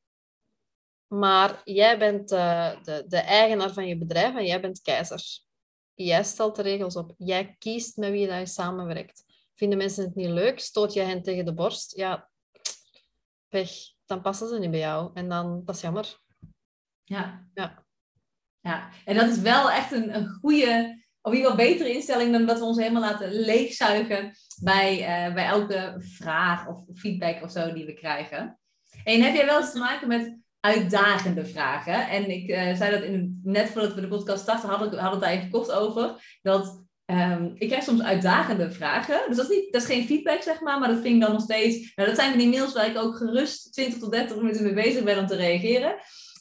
[1.07, 5.23] Maar jij bent uh, de, de eigenaar van je bedrijf en jij bent keizer.
[5.95, 7.15] Jij stelt de regels op.
[7.17, 9.25] Jij kiest met wie je samenwerkt.
[9.55, 10.61] Vinden mensen het niet leuk?
[10.61, 11.97] Stoot je hen tegen de borst?
[11.97, 12.31] Ja,
[13.49, 13.71] pech.
[14.07, 15.11] Dan passen ze niet bij jou.
[15.15, 16.19] En dan, dat is jammer.
[17.05, 17.49] Ja.
[17.55, 17.85] Ja.
[18.61, 18.91] ja.
[19.05, 22.47] En dat is wel echt een, een goede, of in ieder geval betere instelling dan
[22.47, 27.73] dat we ons helemaal laten leegzuigen bij, uh, bij elke vraag of feedback of zo
[27.73, 28.59] die we krijgen.
[29.05, 32.09] En heb jij wel eens te maken met uitdagende vragen.
[32.09, 35.21] En ik uh, zei dat in, net voordat we de podcast starten, hadden we het
[35.21, 36.39] daar even kort over.
[36.43, 39.21] Dat um, ik krijg soms uitdagende vragen.
[39.29, 41.33] Dus dat is, niet, dat is geen feedback, zeg maar, maar dat vind ik dan
[41.33, 41.95] nog steeds.
[41.95, 44.75] Nou, dat zijn van die mails waar ik ook gerust 20 tot 30 minuten mee
[44.75, 45.91] bezig ben om te reageren.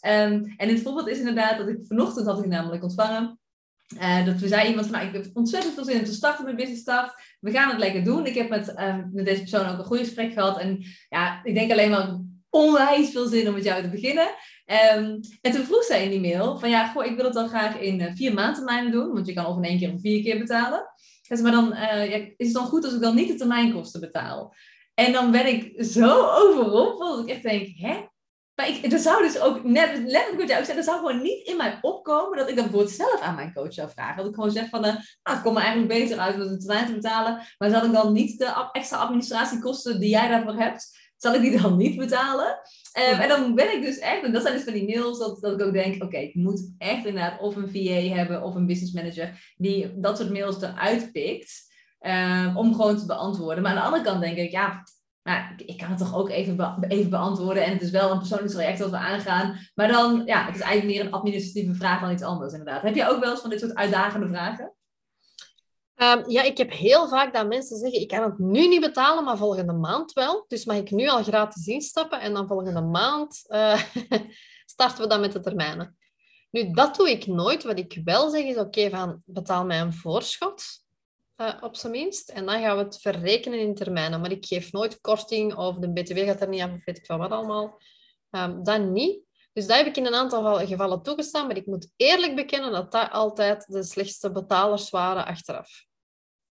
[0.06, 3.40] Um, en het voorbeeld is inderdaad dat ik vanochtend had ik namelijk ontvangen.
[4.02, 6.46] Uh, dat we zei iemand van, nou, ik heb ontzettend veel zin om te starten
[6.46, 7.14] met Business Start.
[7.40, 8.26] We gaan het lekker doen.
[8.26, 10.60] Ik heb met, uh, met deze persoon ook een goed gesprek gehad.
[10.60, 14.28] En ja, ik denk alleen maar onwijs veel zin om met jou te beginnen.
[14.98, 17.50] Um, en toen vroeg zij in die mail van ja, goh, ik wil het dan
[17.50, 20.24] graag in uh, vier maandtermijnen doen, want je kan of in één keer of vier
[20.24, 20.92] keer betalen.
[21.28, 24.00] Dus, maar dan uh, ja, is het dan goed als ik dan niet de termijnkosten
[24.00, 24.56] betaal.
[24.94, 28.06] En dan ben ik zo overrompeld dat ik echt denk, hè?
[28.56, 31.22] Maar ik, er zou dus ook, net letterlijk wat jij ook zei, er zou gewoon
[31.22, 34.18] niet in mij opkomen dat ik dat bijvoorbeeld zelf aan mijn coach zou vragen.
[34.18, 36.60] Dat ik gewoon zeg van, uh, nou, het komt me eigenlijk beter uit om een
[36.60, 41.02] termijn te betalen, maar zal ik dan niet de extra administratiekosten die jij daarvoor hebt,
[41.18, 42.48] zal ik die dan niet betalen?
[42.48, 45.42] Um, en dan ben ik dus echt, en dat zijn dus van die mails, dat,
[45.42, 48.66] dat ik ook denk, oké, ik moet echt inderdaad of een VA hebben of een
[48.66, 53.64] business manager die dat soort mails eruit pikt, um, om gewoon te beantwoorden.
[53.64, 54.84] Maar aan de andere kant denk ik, ja,
[55.24, 57.64] nou, ik kan het toch ook even, even beantwoorden.
[57.64, 59.60] En het is wel een persoonlijk traject dat we aangaan.
[59.76, 62.82] Maar dan, ja, het is eigenlijk meer een administratieve vraag dan iets anders, inderdaad.
[62.82, 64.74] Heb je ook wel eens van dit soort uitdagende vragen?
[65.96, 69.24] Um, ja, ik heb heel vaak dat mensen zeggen, ik kan het nu niet betalen,
[69.24, 70.46] maar volgende maand wel.
[70.48, 73.82] Dus mag ik nu al gratis instappen en dan volgende maand uh,
[74.66, 75.98] starten we dan met de termijnen.
[76.52, 77.64] Nu, dat doe ik nooit.
[77.64, 80.83] Wat ik wel zeg is, oké, van betaal mij een voorschot,
[81.44, 82.30] uh, op zijn minst.
[82.30, 84.22] En dan gaan we het verrekenen in termijnen.
[84.22, 87.06] Maar ik geef nooit korting of de btw gaat er niet af, of weet ik
[87.06, 87.82] van wat allemaal.
[88.30, 89.22] Um, dat niet.
[89.54, 92.92] Dus dat heb ik in een aantal gevallen toegestaan, maar ik moet eerlijk bekennen dat
[92.92, 95.86] dat altijd de slechtste betalers waren achteraf.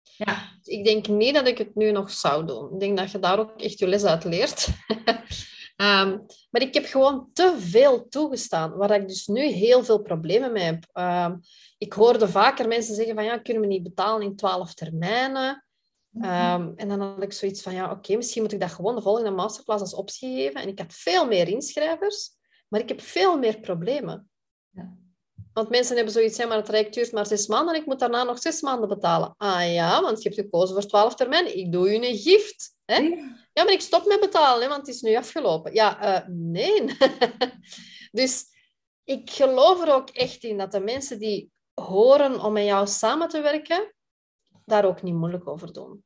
[0.01, 0.59] Ja.
[0.63, 2.73] Ik denk niet dat ik het nu nog zou doen.
[2.73, 4.67] Ik denk dat je daar ook echt je les uit leert.
[5.81, 10.51] um, maar ik heb gewoon te veel toegestaan, waar ik dus nu heel veel problemen
[10.51, 10.87] mee heb.
[10.93, 11.39] Um,
[11.77, 15.65] ik hoorde vaker mensen zeggen van ja, kunnen we niet betalen in twaalf termijnen?
[16.15, 18.95] Um, en dan had ik zoiets van ja, oké, okay, misschien moet ik dat gewoon
[18.95, 20.61] de volgende masterclass als optie geven.
[20.61, 22.29] En ik had veel meer inschrijvers,
[22.67, 24.29] maar ik heb veel meer problemen.
[24.69, 24.97] Ja.
[25.57, 27.99] Want mensen hebben zoiets, hè, maar het Rijk duurt maar zes maanden en ik moet
[27.99, 29.33] daarna nog zes maanden betalen.
[29.37, 31.57] Ah ja, want je hebt gekozen voor twaalf termijn.
[31.57, 32.75] Ik doe je een gift.
[32.85, 32.95] Hè?
[33.53, 35.73] Ja, maar ik stop met betalen, hè, want het is nu afgelopen.
[35.73, 36.97] Ja, uh, nee.
[38.19, 38.45] dus
[39.03, 43.27] ik geloof er ook echt in dat de mensen die horen om met jou samen
[43.27, 43.93] te werken,
[44.65, 46.03] daar ook niet moeilijk over doen.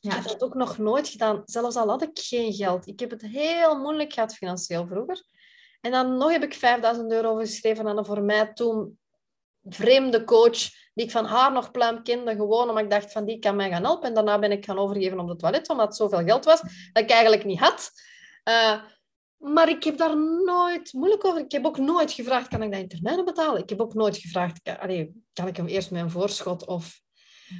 [0.00, 0.10] Ja.
[0.10, 2.86] Ik heb dat ook nog nooit gedaan, zelfs al had ik geen geld.
[2.86, 5.22] Ik heb het heel moeilijk gehad financieel vroeger.
[5.82, 8.98] En dan nog heb ik 5000 euro geschreven aan een voor mij toen
[9.64, 10.58] vreemde coach,
[10.94, 13.70] die ik van haar nog pluim kende, gewoon omdat ik dacht van die kan mij
[13.70, 14.08] gaan helpen.
[14.08, 16.60] En daarna ben ik gaan overgeven op het toilet, omdat het zoveel geld was
[16.92, 17.90] dat ik eigenlijk niet had.
[18.48, 18.82] Uh,
[19.36, 21.40] maar ik heb daar nooit moeilijk over.
[21.40, 23.62] Ik heb ook nooit gevraagd, kan ik dat in termijnen betalen?
[23.62, 24.60] Ik heb ook nooit gevraagd,
[25.32, 27.00] kan, ik hem eerst een voorschot of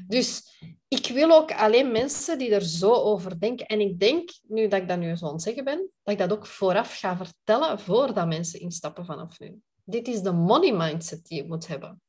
[0.07, 0.51] dus
[0.89, 3.67] ik wil ook alleen mensen die er zo over denken.
[3.67, 6.19] En ik denk, nu dat ik dat nu zo aan het zeggen ben, dat ik
[6.19, 9.61] dat ook vooraf ga vertellen voordat mensen instappen vanaf nu.
[9.85, 12.01] Dit is de money mindset die je moet hebben.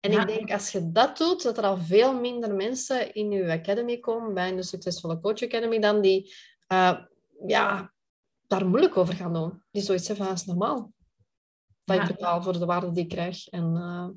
[0.00, 3.52] En ik denk, als je dat doet, dat er al veel minder mensen in je
[3.52, 6.34] academy komen, bij de Succesvolle Coach Academy, dan die
[6.72, 6.98] uh,
[7.46, 7.92] ja,
[8.46, 9.62] daar moeilijk over gaan doen.
[9.70, 10.92] Die zoiets zeggen van, dat is normaal.
[11.84, 13.48] Dat ik betaal voor de waarde die ik krijg.
[13.48, 14.08] En uh,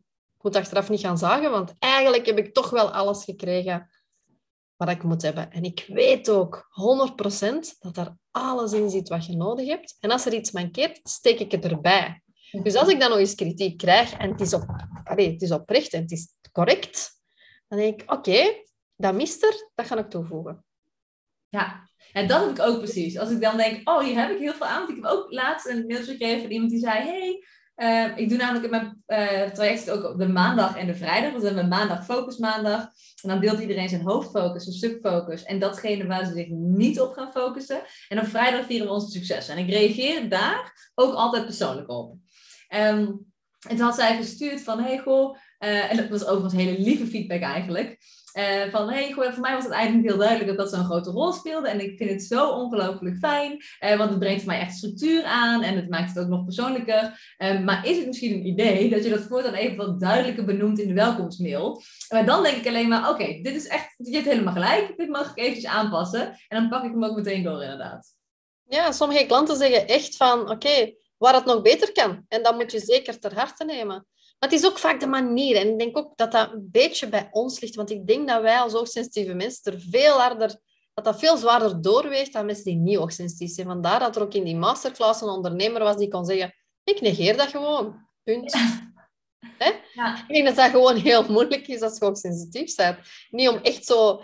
[0.44, 3.90] moet achteraf niet gaan zagen, want eigenlijk heb ik toch wel alles gekregen
[4.76, 5.52] wat ik moet hebben.
[5.52, 6.68] En ik weet ook
[7.76, 9.98] 100% dat er alles in zit wat je nodig hebt.
[10.00, 12.22] En als er iets mankeert, steek ik het erbij.
[12.52, 14.64] Dus als ik dan nog eens kritiek krijg en het is, op,
[15.04, 17.12] allez, het is oprecht en het is correct,
[17.68, 18.64] dan denk ik, oké,
[18.96, 20.66] dat mist er, dat ga ik toevoegen.
[21.50, 23.18] Ja, en dat heb ik ook precies.
[23.18, 24.78] Als ik dan denk, oh, hier heb ik heel veel aan.
[24.78, 27.44] Want ik heb ook laatst een mailtje gekregen van iemand die zei, hey,
[27.80, 31.32] uh, ik doe namelijk in mijn uh, traject ook op de maandag en de vrijdag.
[31.32, 32.82] Dus we hebben maandag focus maandag.
[33.22, 37.14] En dan deelt iedereen zijn hoofdfocus, zijn subfocus en datgene waar ze zich niet op
[37.14, 37.82] gaan focussen.
[38.08, 39.56] En op vrijdag vieren we onze successen.
[39.56, 42.16] En ik reageer daar ook altijd persoonlijk op.
[42.68, 43.26] En
[43.68, 47.98] toen had zij gestuurd van, hey goh, en dat was overigens hele lieve feedback eigenlijk.
[48.34, 51.32] Uh, van hey, voor mij was het eigenlijk heel duidelijk dat dat zo'n grote rol
[51.32, 51.70] speelde.
[51.70, 55.24] En ik vind het zo ongelooflijk fijn, uh, want het brengt voor mij echt structuur
[55.24, 57.36] aan en het maakt het ook nog persoonlijker.
[57.38, 60.80] Uh, maar is het misschien een idee dat je dat voortaan even wat duidelijker benoemt
[60.80, 61.82] in de welkomstmail?
[62.10, 65.10] Maar dan denk ik alleen maar, oké, dit is echt, je hebt helemaal gelijk, dit
[65.10, 66.22] mag ik eventjes aanpassen.
[66.48, 68.18] En dan pak ik hem ook meteen door inderdaad.
[68.68, 72.26] Ja, sommige klanten zeggen echt van, oké, waar het nog beter kan.
[72.28, 74.08] En dat moet je zeker ter harte nemen.
[74.40, 75.56] Maar het is ook vaak de manier.
[75.56, 77.76] En ik denk ook dat dat een beetje bij ons ligt.
[77.76, 80.60] Want ik denk dat wij als hoogsensitieve mensen er veel harder...
[80.94, 83.68] Dat dat veel zwaarder doorweegt dan mensen die niet hoogsensitief zijn.
[83.68, 86.54] Vandaar dat er ook in die masterclass een ondernemer was die kon zeggen...
[86.84, 88.08] Ik negeer dat gewoon.
[88.24, 88.54] Punt.
[89.58, 89.72] Hè?
[89.94, 90.26] Ja.
[90.28, 92.98] Ik denk dat dat gewoon heel moeilijk is als je hoogsensitief bent.
[93.30, 94.24] Niet om echt zo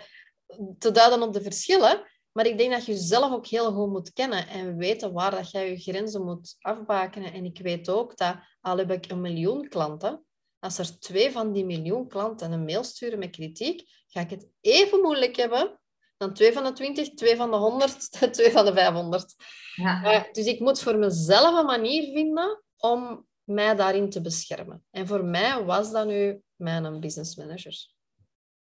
[0.78, 2.02] te duiden op de verschillen.
[2.36, 5.50] Maar ik denk dat je jezelf ook heel goed moet kennen en weten waar dat
[5.50, 7.32] jij je grenzen moet afbakenen.
[7.32, 10.24] En ik weet ook dat, al heb ik een miljoen klanten,
[10.58, 14.48] als er twee van die miljoen klanten een mail sturen met kritiek, ga ik het
[14.60, 15.80] even moeilijk hebben
[16.16, 19.34] dan twee van de twintig, twee van de honderd, twee van de vijfhonderd.
[19.74, 20.28] Ja.
[20.32, 24.84] dus ik moet voor mezelf een manier vinden om mij daarin te beschermen.
[24.90, 27.88] En voor mij was dat nu mijn business manager.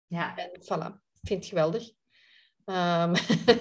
[0.07, 0.37] Ja.
[0.37, 1.91] En voilà, ik vind het geweldig.
[2.65, 3.13] Um,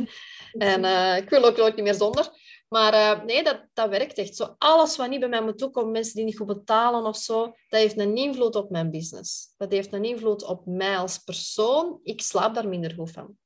[0.72, 2.30] en uh, ik wil ook nooit niet meer zonder.
[2.68, 4.36] Maar uh, nee, dat, dat werkt echt.
[4.36, 7.42] Zo, alles wat niet bij mij moet toekomen, mensen die niet goed betalen of zo,
[7.44, 9.54] dat heeft een invloed op mijn business.
[9.56, 12.00] Dat heeft een invloed op mij als persoon.
[12.02, 13.36] Ik slaap daar minder goed van.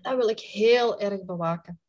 [0.00, 1.80] Dat wil ik heel erg bewaken.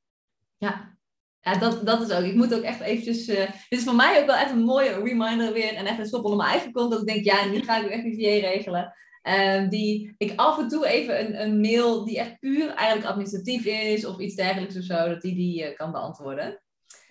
[0.58, 0.98] Ja,
[1.44, 2.24] ja, dat, dat is ook.
[2.24, 3.28] Ik moet ook echt eventjes...
[3.28, 3.38] Uh,
[3.70, 5.74] dit is voor mij ook wel echt een mooie reminder weer.
[5.74, 6.92] En echt een onder mijn eigen kont.
[6.92, 8.94] Dat ik denk, ja, nu ga ik echt een VA regelen.
[9.28, 13.66] Um, die ik af en toe even een, een mail die echt puur eigenlijk administratief
[13.66, 16.62] is of iets dergelijks of zo, dat die die uh, kan beantwoorden.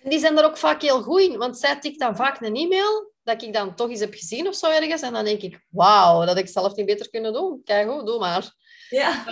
[0.03, 3.13] Die zijn er ook vaak heel goed in, want zij tikt dan vaak een e-mail
[3.23, 5.01] dat ik dan toch eens heb gezien of zo ergens.
[5.01, 7.61] En dan denk ik, wauw, dat ik zelf niet beter kunnen doen.
[7.63, 8.55] Kijk goed, doe maar.
[8.89, 9.25] Ja.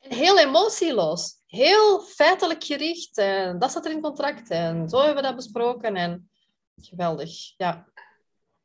[0.00, 1.34] En heel emotieloos.
[1.46, 3.18] Heel feitelijk gericht.
[3.18, 4.50] En dat staat er in contract.
[4.50, 5.96] En zo hebben we dat besproken.
[5.96, 6.30] En
[6.82, 7.86] geweldig, ja.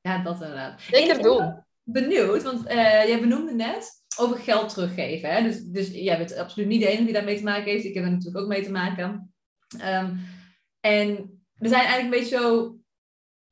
[0.01, 0.81] Ja, dat inderdaad.
[0.81, 5.29] Zeker doen benieuwd, want uh, jij benoemde net over geld teruggeven.
[5.29, 5.43] Hè?
[5.43, 7.85] Dus, dus jij bent absoluut niet de enige die daarmee te maken heeft.
[7.85, 9.33] Ik heb er natuurlijk ook mee te maken.
[9.85, 10.19] Um,
[10.79, 11.09] en
[11.57, 12.75] er zijn eigenlijk een beetje zo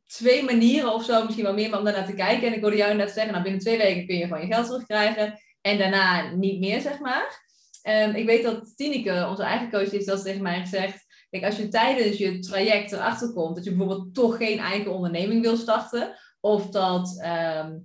[0.06, 2.48] twee manieren of zo, misschien wel meer, om daarnaar te kijken.
[2.48, 4.66] En ik hoorde jou net zeggen, nou binnen twee weken kun je gewoon je geld
[4.66, 5.40] terugkrijgen.
[5.62, 7.48] En daarna niet meer, zeg maar.
[7.90, 11.06] Um, ik weet dat Tineke, onze eigen coach, heeft dat tegen mij gezegd.
[11.30, 15.42] Kijk, als je tijdens je traject erachter komt dat je bijvoorbeeld toch geen eigen onderneming
[15.42, 17.82] wil starten, of dat nou,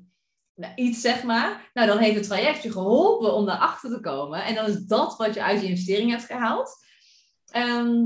[0.75, 1.71] iets, zeg maar.
[1.73, 4.45] Nou, dan heeft het traject je geholpen om daarachter te komen.
[4.45, 6.71] En dan is dat wat je uit je investering hebt gehaald.
[7.51, 8.03] Ehm,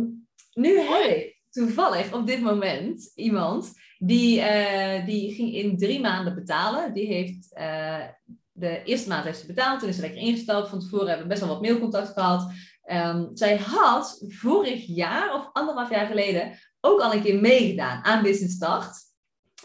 [0.53, 6.35] nu heb ik toevallig op dit moment iemand die, uh, die ging in drie maanden
[6.35, 6.95] betalen.
[6.95, 8.05] Die heeft uh,
[8.53, 9.81] de eerste maand heeft ze betaald.
[9.81, 10.69] Toen is ze lekker ingesteld.
[10.69, 12.53] Van tevoren hebben we best wel wat mailcontact gehad.
[12.91, 18.23] Um, zij had vorig jaar of anderhalf jaar geleden ook al een keer meegedaan aan
[18.23, 18.97] Business Start.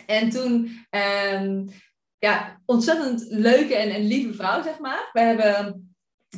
[0.05, 0.85] En toen
[1.33, 1.69] um,
[2.23, 5.09] ja, ontzettend leuke en, en lieve vrouw, zeg maar.
[5.13, 5.95] We hebben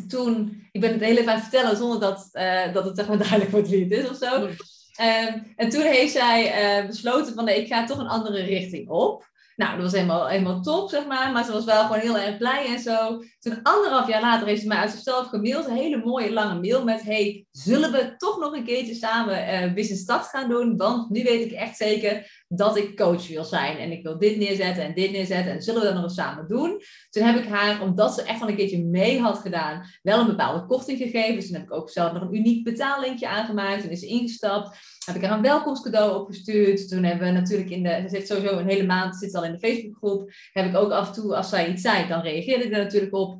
[0.07, 3.07] toen, ik ben het heel even aan het vertellen zonder dat, uh, dat het zeg
[3.07, 4.43] maar duidelijk wordt wie het is of zo.
[4.45, 8.89] Um, en toen heeft zij uh, besloten van nee, ik ga toch een andere richting
[8.89, 9.29] op.
[9.55, 11.31] Nou, dat was helemaal, helemaal top, zeg maar.
[11.31, 13.23] Maar ze was wel gewoon heel erg blij en zo.
[13.45, 15.67] Toen anderhalf jaar later heeft ze mij uit zichzelf gemaild.
[15.67, 17.03] Een hele mooie lange mail met...
[17.03, 20.77] Hey, zullen we toch nog een keertje samen uh, Business Start gaan doen?
[20.77, 23.77] Want nu weet ik echt zeker dat ik coach wil zijn.
[23.77, 25.51] En ik wil dit neerzetten en dit neerzetten.
[25.51, 26.81] En zullen we dat nog eens samen doen?
[27.09, 29.85] Toen heb ik haar, omdat ze echt al een keertje mee had gedaan...
[30.01, 31.35] wel een bepaalde korting gegeven.
[31.35, 33.83] Dus toen heb ik ook zelf nog een uniek betaallinkje aangemaakt.
[33.83, 36.89] En is ze ingestapt heb ik haar een welkomstcadeau opgestuurd.
[36.89, 39.51] Toen hebben we natuurlijk in de, ze zit sowieso een hele maand, zit al in
[39.51, 40.31] de Facebookgroep.
[40.51, 43.15] Heb ik ook af en toe, als zij iets zei, dan reageerde ik er natuurlijk
[43.15, 43.34] op.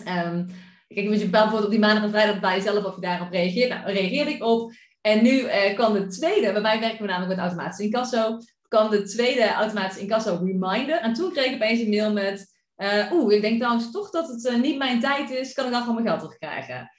[0.00, 0.46] Um,
[0.88, 3.68] kijk, je bijvoorbeeld op die maandag en vrijdag bij jezelf of je daarop reageert.
[3.68, 4.72] Nou, reageerde ik op.
[5.00, 8.90] En nu uh, kwam de tweede, bij mij werken we namelijk met automatisch incasso, kwam
[8.90, 11.00] de tweede automatisch incasso reminder.
[11.00, 14.28] En toen kreeg ik opeens een mail met, uh, oeh, ik denk trouwens toch dat
[14.28, 16.90] het uh, niet mijn tijd is, kan ik dan gewoon mijn geld terugkrijgen?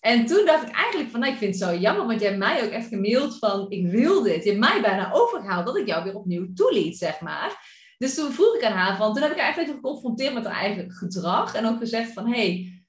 [0.00, 2.38] En toen dacht ik eigenlijk van, nou, ik vind het zo jammer, want je hebt
[2.38, 4.44] mij ook echt gemaild van, ik wil dit.
[4.44, 7.77] Je hebt mij bijna overgehaald dat ik jou weer opnieuw toeliet, zeg maar.
[7.98, 10.60] Dus toen vroeg ik aan haar van, toen heb ik haar eigenlijk geconfronteerd met haar
[10.60, 11.54] eigen gedrag.
[11.54, 12.82] En ook gezegd van, hé, hey,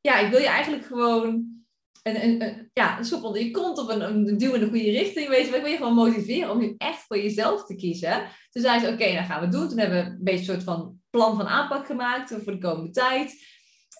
[0.00, 1.54] ja, ik wil je eigenlijk gewoon
[2.02, 5.28] een, een, een, ja, een je kont of een, een duw in de goede richting,
[5.28, 8.28] weet je Ik wil je gewoon motiveren om nu echt voor jezelf te kiezen.
[8.50, 9.68] Toen zei ze, oké, okay, dan gaan we doen.
[9.68, 12.90] Toen hebben we een beetje een soort van plan van aanpak gemaakt voor de komende
[12.90, 13.32] tijd.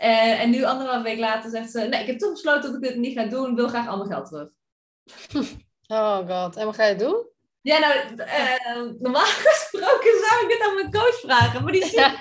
[0.02, 2.88] Uh, en nu anderhalf week later zegt ze, nee, ik heb toch besloten dat ik
[2.88, 4.48] dit niet ga doen, wil graag al mijn geld terug.
[5.86, 7.26] Oh god, en wat ga je doen?
[7.64, 12.18] Ja, nou, uh, normaal gesproken zou ik dit aan mijn coach vragen, maar die zit...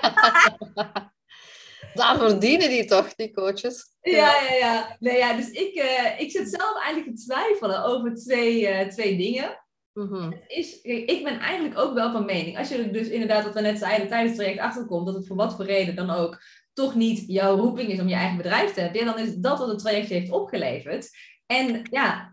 [1.94, 3.96] Daar verdienen die toch, die coaches?
[4.00, 4.96] Ja, ja, ja.
[4.98, 9.16] Nee, ja dus ik, uh, ik zit zelf eigenlijk te twijfelen over twee, uh, twee
[9.16, 9.64] dingen.
[9.92, 10.32] Mhm.
[10.46, 12.58] is, ik ben eigenlijk ook wel van mening.
[12.58, 15.26] Als je er dus inderdaad, wat we net zeiden, tijdens het traject achterkomt, dat het
[15.26, 16.42] voor wat voor reden dan ook
[16.72, 19.68] toch niet jouw roeping is om je eigen bedrijf te hebben, dan is dat wat
[19.68, 21.10] het traject heeft opgeleverd.
[21.46, 22.32] En ja,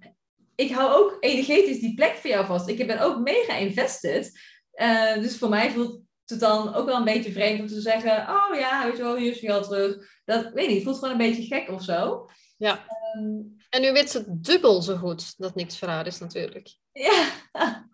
[0.56, 2.68] ik hou ook energetisch die plek voor jou vast.
[2.68, 4.40] Ik ben ook mega invested.
[4.74, 8.12] Uh, dus voor mij voelt het dan ook wel een beetje vreemd om te zeggen:
[8.30, 10.20] Oh ja, weet je wel, hier is geld terug.
[10.26, 12.30] Dat weet niet, het voelt gewoon een beetje gek of zo.
[12.58, 12.86] Ja.
[13.18, 16.70] Um, en nu weet ze dubbel zo goed dat niks voor haar is, natuurlijk.
[16.94, 17.90] Ja.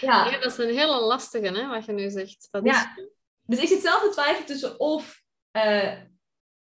[0.00, 0.30] ja.
[0.30, 2.48] ja dat is een hele lastige, hè, wat je nu zegt.
[2.50, 2.96] Dat ja.
[2.96, 3.04] Is...
[3.42, 5.22] Dus ik zit zelf te twijfelen tussen of
[5.52, 5.92] uh,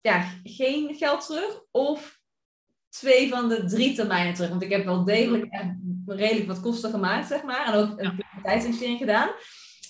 [0.01, 2.16] ja, geen geld terug of
[2.99, 4.49] twee van de drie termijnen terug.
[4.49, 5.73] Want ik heb wel degelijk echt
[6.05, 7.65] redelijk wat kosten gemaakt, zeg maar.
[7.65, 8.41] En ook een ja.
[8.43, 9.29] tijdsinvestering gedaan.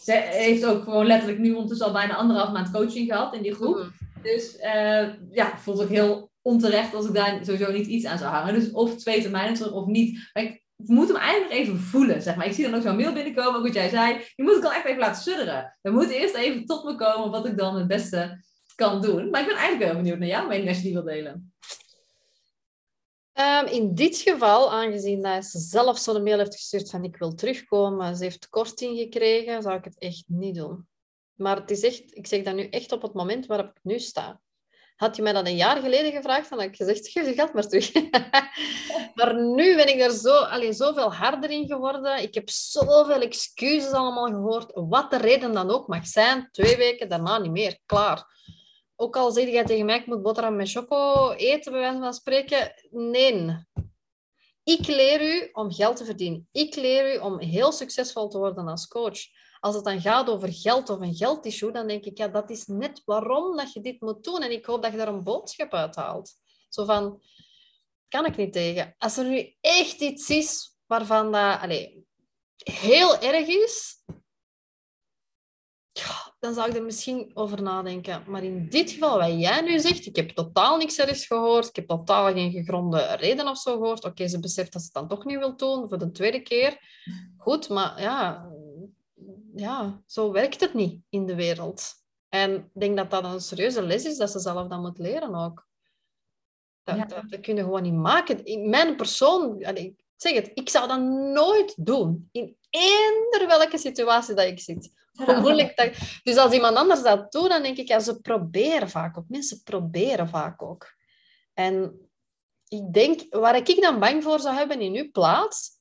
[0.04, 3.54] Ze heeft ook gewoon letterlijk nu ondertussen al bijna anderhalf maand coaching gehad in die
[3.54, 3.76] groep.
[3.76, 3.92] Mm.
[4.22, 8.32] Dus uh, ja, voelt ook heel onterecht als ik daar sowieso niet iets aan zou
[8.32, 8.54] hangen.
[8.54, 10.30] Dus of twee termijnen terug of niet.
[10.34, 12.46] Maar ik moet hem eigenlijk even voelen, zeg maar.
[12.46, 14.18] Ik zie dan ook zo'n mail binnenkomen, ook wat jij zei.
[14.36, 15.78] Je moet het dan echt even laten sudderen.
[15.82, 18.44] Dan moet eerst even tot me komen wat ik dan het beste
[18.76, 19.30] kan doen.
[19.30, 21.54] Maar ik ben eigenlijk wel benieuwd naar jouw mening als je die wil delen.
[23.40, 27.34] Um, in dit geval, aangezien dat ze zelf zo'n mail heeft gestuurd van ik wil
[27.34, 30.88] terugkomen, ze heeft korting gekregen, zou ik het echt niet doen.
[31.34, 34.00] Maar het is echt, ik zeg dat nu echt op het moment waarop ik nu
[34.00, 34.42] sta.
[34.96, 37.54] Had je mij dat een jaar geleden gevraagd, dan had ik gezegd, geef je geld
[37.54, 37.92] maar terug.
[39.16, 42.22] maar nu ben ik er zo, allee, zoveel harder in geworden.
[42.22, 44.72] Ik heb zoveel excuses allemaal gehoord.
[44.74, 46.48] Wat de reden dan ook mag zijn.
[46.52, 47.80] Twee weken daarna niet meer.
[47.86, 48.26] Klaar.
[49.00, 52.14] Ook al zeg jij tegen mij, ik moet boterham met choco eten, bij wijze van
[52.14, 52.74] spreken.
[52.90, 53.66] Nee.
[54.64, 56.48] Ik leer u om geld te verdienen.
[56.52, 59.20] Ik leer u om heel succesvol te worden als coach.
[59.60, 62.66] Als het dan gaat over geld of een geldissue, dan denk ik, ja, dat is
[62.66, 64.42] net waarom dat je dit moet doen.
[64.42, 66.34] En ik hoop dat je daar een boodschap uit haalt.
[66.70, 67.22] Zo van,
[68.08, 68.96] kan ik niet tegen.
[68.98, 71.90] Als er nu echt iets is waarvan dat allez,
[72.58, 74.04] heel erg is,
[75.92, 78.24] ja, dan zou ik er misschien over nadenken.
[78.28, 81.76] Maar in dit geval, wat jij nu zegt, ik heb totaal niks ergens gehoord, ik
[81.76, 84.04] heb totaal geen gegronde reden of zo gehoord.
[84.04, 86.78] Oké, ze beseft dat ze het dan toch niet wil doen, voor de tweede keer.
[87.38, 88.50] Goed, maar ja,
[89.56, 91.94] ja, zo werkt het niet in de wereld.
[92.30, 95.36] En ik denk dat dat een serieuze les is dat ze zelf dan moet leren
[95.36, 95.68] ook.
[96.84, 97.06] Dat, ja.
[97.06, 98.46] dat, dat kun je gewoon niet maken.
[98.46, 101.02] In mijn persoon, ik zeg het, ik zou dat
[101.34, 102.30] nooit doen.
[102.32, 104.96] In eender welke situatie dat ik zit.
[105.26, 105.94] Hoe moeilijk dat...
[106.24, 109.26] Dus als iemand anders dat doet, dan denk ik, ja, ze proberen vaak ook.
[109.28, 110.96] Mensen proberen vaak ook.
[111.54, 112.00] En
[112.68, 115.72] ik denk, waar ik dan bang voor zou hebben in uw plaats,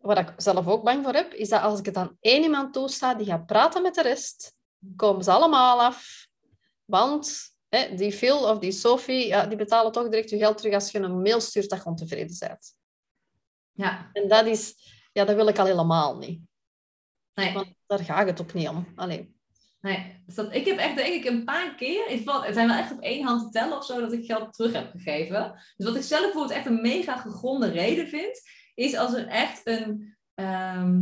[0.00, 2.72] waar ik zelf ook bang voor heb, is dat als ik het aan één iemand
[2.72, 4.54] toesta, die gaat praten met de rest,
[4.96, 6.26] komen ze allemaal af.
[6.84, 10.74] Want hè, die Phil of die Sophie, ja, die betalen toch direct je geld terug
[10.74, 12.74] als je een mail stuurt dat je ontevreden bent.
[13.72, 14.10] Ja.
[14.12, 14.74] En dat is,
[15.12, 16.40] ja, dat wil ik al helemaal niet.
[17.34, 17.52] Nee.
[17.52, 18.86] Want daar gaat het ook niet om.
[18.96, 19.32] Allee.
[19.80, 22.92] Nee, dus dat, ik heb echt denk ik een paar keer, het zijn wel echt
[22.92, 25.52] op één hand te tellen of zo, dat ik geld terug heb gegeven.
[25.76, 28.40] Dus wat ik zelf bijvoorbeeld echt een mega gegronde reden vind,
[28.74, 31.00] is als er echt een ehm,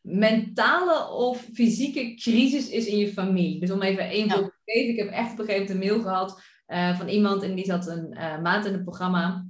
[0.00, 3.60] mentale of fysieke crisis is in je familie.
[3.60, 4.92] Dus om even één voorbeeld te geven.
[4.92, 7.64] Ik heb echt op een gegeven moment een mail gehad uh, van iemand en die
[7.64, 9.46] zat een uh, maand in het programma.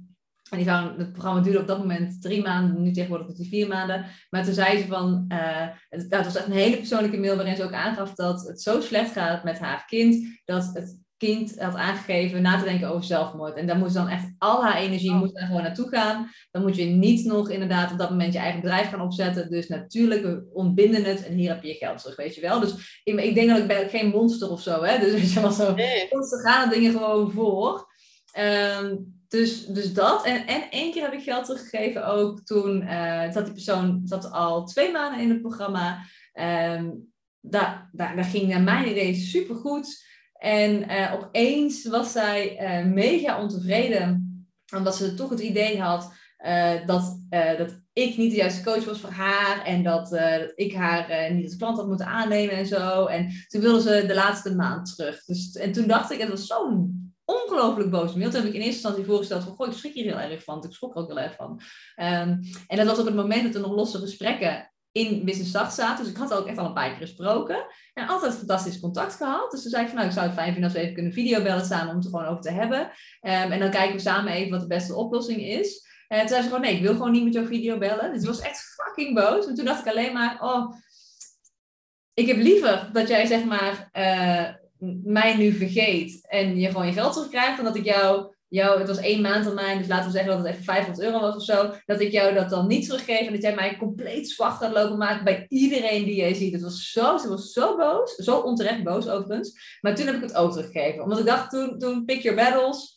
[0.49, 3.67] En die zou, het programma duurde op dat moment drie maanden, nu tegenwoordig het vier
[3.67, 4.05] maanden.
[4.29, 7.55] Maar toen zei ze van, uh, het, dat was echt een hele persoonlijke mail waarin
[7.55, 11.75] ze ook aangaf dat het zo slecht gaat met haar kind, dat het kind had
[11.75, 13.55] aangegeven na te denken over zelfmoord.
[13.55, 15.19] En daar moest dan echt al haar energie oh.
[15.19, 16.29] moest daar gewoon naartoe gaan.
[16.51, 19.49] Dan moet je niet nog inderdaad op dat moment je eigen bedrijf gaan opzetten.
[19.49, 22.59] Dus natuurlijk, we ontbinden het en hier heb je je geld terug, weet je wel.
[22.59, 24.99] Dus ik, ik denk dat ik ben geen monster of zo, hè.
[24.99, 26.07] Dus weet je wel zo, nee.
[26.43, 27.95] gaan dingen gewoon voor.
[28.81, 30.25] Um, dus, dus dat.
[30.25, 34.65] En, en één keer heb ik geld teruggegeven ook toen uh, die persoon zat al
[34.65, 36.05] twee maanden in het programma.
[36.33, 40.05] Um, daar, daar, ging naar mijn idee supergoed.
[40.33, 44.25] En uh, opeens was zij uh, mega ontevreden,
[44.75, 46.15] omdat ze toch het idee had
[46.85, 47.19] dat,
[47.57, 51.45] dat ik niet de juiste coach was voor haar en dat, dat ik haar niet
[51.45, 53.05] als klant had moeten aannemen en zo.
[53.05, 55.25] En toen wilde ze de laatste maand terug.
[55.25, 58.29] Dus, en toen dacht ik, het was zo'n ongelooflijk boos mail.
[58.29, 60.63] Toen heb ik in eerste instantie voorgesteld van, goh, ik schrik hier heel erg van.
[60.63, 61.61] Ik schrok er ook heel erg van.
[61.95, 65.73] Um, en dat was op het moment dat er nog losse gesprekken in Business Start
[65.73, 66.03] zaten.
[66.03, 67.65] Dus ik had ook echt al een paar keer gesproken.
[67.93, 69.51] En altijd fantastisch contact gehad.
[69.51, 71.13] Dus toen zei ik van, nou, ik zou het fijn vinden als we even kunnen
[71.13, 72.79] videobellen samen om het er gewoon over te hebben.
[72.79, 75.85] Um, en dan kijken we samen even wat de beste oplossing is.
[76.07, 78.13] En toen zei ze gewoon, nee, ik wil gewoon niet met jouw video bellen.
[78.13, 79.47] Dus ik was echt fucking boos.
[79.47, 80.73] En toen dacht ik alleen maar, oh,
[82.13, 84.53] ik heb liever dat jij zeg maar uh,
[85.03, 88.87] mij nu vergeet en je gewoon je geld terugkrijgt, dan dat ik jou, jou het
[88.87, 91.43] was één maand termijn, dus laten we zeggen dat het even 500 euro was of
[91.43, 94.73] zo, dat ik jou dat dan niet teruggeef en dat jij mij compleet zwart gaat
[94.73, 96.53] lopen maken bij iedereen die jij ziet.
[96.53, 100.21] Het was zo, ze was zo boos, zo onterecht boos overigens, maar toen heb ik
[100.21, 101.03] het ook teruggegeven.
[101.03, 102.95] Omdat ik dacht, toen, toen pick your battles,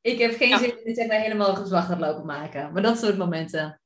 [0.00, 2.72] ik heb geen zin in dat jij mij helemaal zwart gaat lopen maken.
[2.72, 3.80] Maar dat soort momenten.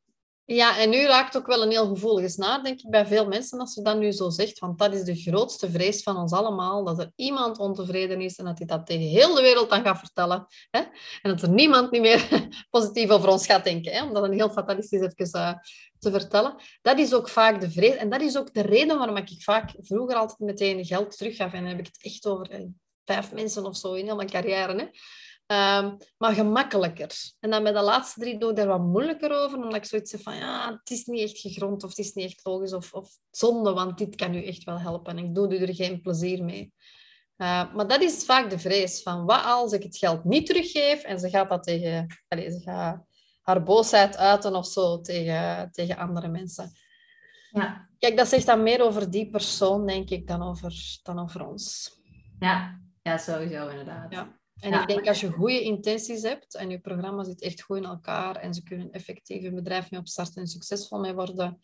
[0.54, 3.58] Ja, en nu raakt ook wel een heel gevoelige snaar, denk ik, bij veel mensen
[3.58, 4.58] als je dat nu zo zegt.
[4.58, 8.44] Want dat is de grootste vrees van ons allemaal, dat er iemand ontevreden is en
[8.44, 10.46] dat hij dat tegen heel de wereld dan gaat vertellen.
[10.70, 10.80] Hè?
[11.22, 12.28] En dat er niemand niet meer
[12.70, 14.04] positief over ons gaat denken, hè?
[14.04, 15.52] om dat een heel fatalistisch even uh,
[15.98, 16.54] te vertellen.
[16.82, 17.96] Dat is ook vaak de vrees.
[17.96, 21.52] En dat is ook de reden waarom ik vaak vroeger altijd meteen geld teruggaf.
[21.52, 22.60] En dan heb ik het echt over eh,
[23.04, 24.74] vijf mensen of zo in heel mijn carrière.
[24.76, 24.86] Hè?
[25.46, 27.12] Um, maar gemakkelijker.
[27.40, 30.12] En dan bij de laatste drie doe ik daar wat moeilijker over, omdat ik zoiets
[30.12, 32.92] heb van, ja, het is niet echt gegrond of het is niet echt logisch of,
[32.92, 35.18] of zonde, want dit kan u echt wel helpen.
[35.18, 36.72] En ik doe er geen plezier mee.
[37.36, 41.02] Uh, maar dat is vaak de vrees van, wat als ik het geld niet teruggeef
[41.02, 43.04] en ze gaat dat tegen, allez, ze gaat
[43.42, 46.72] haar boosheid uiten of zo tegen, tegen andere mensen.
[47.50, 47.88] Ja.
[47.98, 51.90] Kijk, dat zegt dan meer over die persoon, denk ik, dan over, dan over ons.
[52.38, 54.12] Ja, ja sowieso inderdaad.
[54.12, 54.40] Ja.
[54.62, 57.84] En ik denk als je goede intenties hebt en je programma zit echt goed in
[57.84, 61.60] elkaar en ze kunnen effectief een bedrijf mee opstarten en succesvol mee worden,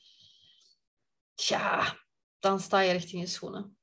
[1.35, 1.97] ja,
[2.39, 3.77] dan sta je echt in je schoenen.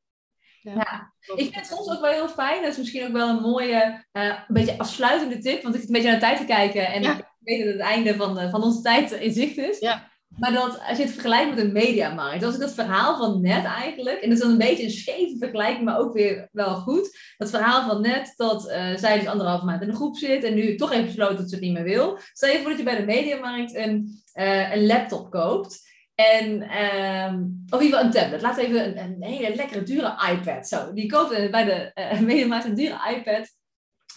[0.62, 0.74] Ja.
[0.74, 1.14] ja.
[1.20, 2.62] ik vind het soms ook wel heel fijn.
[2.62, 5.64] Dat is misschien ook wel een mooie, uh, een beetje afsluitende tip.
[5.64, 6.88] Want ik zit een beetje naar de tijd te kijken.
[6.88, 9.80] En ik weet dat het einde van, de, van onze tijd in zicht is.
[9.80, 10.12] Ja.
[10.38, 13.64] Maar dat, als je het vergelijkt met een mediamarkt, als ik dat verhaal van net
[13.64, 17.18] eigenlijk, en dat is dan een beetje een scheve vergelijking, maar ook weer wel goed.
[17.38, 20.54] Dat verhaal van net, dat uh, zij dus anderhalf maand in de groep zit en
[20.54, 22.20] nu toch heeft besloten dat ze het niet meer wil.
[22.34, 25.94] Stel je voor dat je bij de mediamarkt een, uh, een laptop koopt.
[26.16, 28.42] En, um, of in ieder geval een tablet.
[28.42, 30.68] Laat even een, hele lekkere dure iPad.
[30.68, 33.54] Zo, die koopt bij de uh, mediamarkt een dure iPad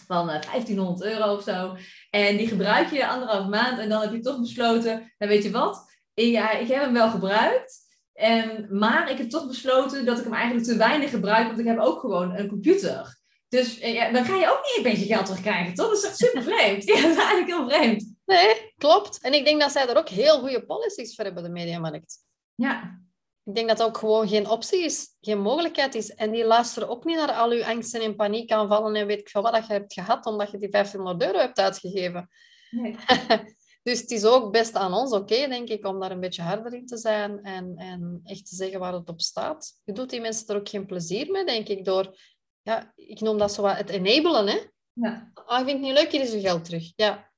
[0.07, 1.75] van 1500 euro of zo.
[2.09, 5.51] En die gebruik je anderhalf maand en dan heb je toch besloten, nou weet je
[5.51, 5.88] wat,
[6.27, 7.87] ja, ik heb hem wel gebruikt.
[8.13, 11.65] En, maar ik heb toch besloten dat ik hem eigenlijk te weinig gebruik, want ik
[11.65, 13.17] heb ook gewoon een computer.
[13.49, 15.87] Dus eh, ja, dan ga je ook niet een beetje geld terugkrijgen, toch?
[15.87, 16.83] Dat is echt super vreemd.
[16.87, 18.13] Ja, dat is eigenlijk heel vreemd.
[18.25, 19.21] Nee, klopt.
[19.21, 22.17] En ik denk dat zij er ook heel goede policies voor hebben, de mediamarkt.
[22.55, 23.01] Ja.
[23.43, 26.13] Ik denk dat dat ook gewoon geen optie is, geen mogelijkheid is.
[26.13, 29.41] En die luisteren ook niet naar al uw angsten en paniekaanvallen en weet ik veel
[29.41, 32.29] wat dat je hebt gehad, omdat je die 1500 euro hebt uitgegeven.
[32.69, 32.95] Nee.
[33.83, 36.73] Dus het is ook best aan ons, oké, denk ik, om daar een beetje harder
[36.73, 39.79] in te zijn en, en echt te zeggen waar het op staat.
[39.83, 42.17] Je doet die mensen er ook geen plezier mee, denk ik, door...
[42.61, 44.59] Ja, ik noem dat zo wat het enabelen, hè.
[44.93, 45.31] Ja.
[45.33, 46.91] Ah, ik vind het niet leuk, hier is je geld terug.
[46.95, 47.31] Ja,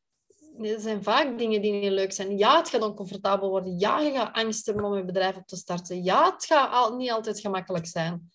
[0.59, 2.37] er zijn vaak dingen die niet leuk zijn.
[2.37, 3.79] Ja, het gaat oncomfortabel worden.
[3.79, 6.03] Ja, je gaat angst hebben om je bedrijf op te starten.
[6.03, 8.31] Ja, het gaat al, niet altijd gemakkelijk zijn.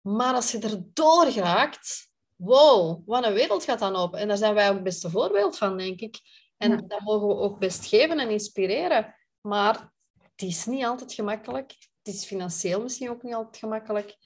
[0.00, 4.18] Maar als je erdoor raakt, wow, wat een wereld gaat dan open.
[4.18, 6.20] En daar zijn wij ook het beste voorbeeld van, denk ik.
[6.62, 9.14] En dat mogen we ook best geven en inspireren.
[9.40, 9.92] Maar
[10.22, 11.70] het is niet altijd gemakkelijk.
[12.02, 14.16] Het is financieel misschien ook niet altijd gemakkelijk.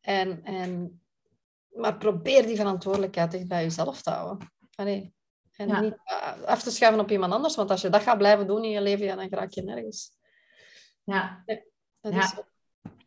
[0.00, 1.00] En, en,
[1.68, 4.52] maar probeer die verantwoordelijkheid echt bij jezelf te houden.
[5.56, 5.94] En niet
[6.44, 7.54] af te schuiven op iemand anders.
[7.54, 10.10] Want als je dat gaat blijven doen in je leven, ja, dan raak je nergens.
[11.04, 11.44] Ja.
[12.00, 12.44] ja.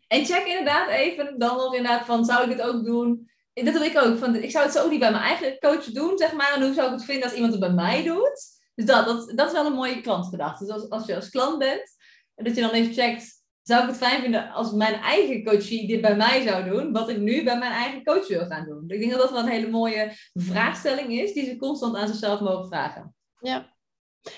[0.07, 3.29] En check inderdaad even dan nog inderdaad van, zou ik het ook doen?
[3.53, 4.17] Dat doe ik ook.
[4.17, 6.53] Van, ik zou het zo niet bij mijn eigen coach doen, zeg maar.
[6.53, 8.58] En hoe zou ik het vinden als iemand het bij mij doet?
[8.79, 10.65] Dus dat, dat, is wel een mooie klantgedachte.
[10.65, 11.95] Dus als, als je als klant bent,
[12.35, 16.01] dat je dan even checkt, zou ik het fijn vinden als mijn eigen coachie dit
[16.01, 18.83] bij mij zou doen, wat ik nu bij mijn eigen coach wil gaan doen.
[18.87, 22.39] Ik denk dat dat wel een hele mooie vraagstelling is, die ze constant aan zichzelf
[22.39, 23.15] mogen vragen.
[23.39, 23.75] Ja.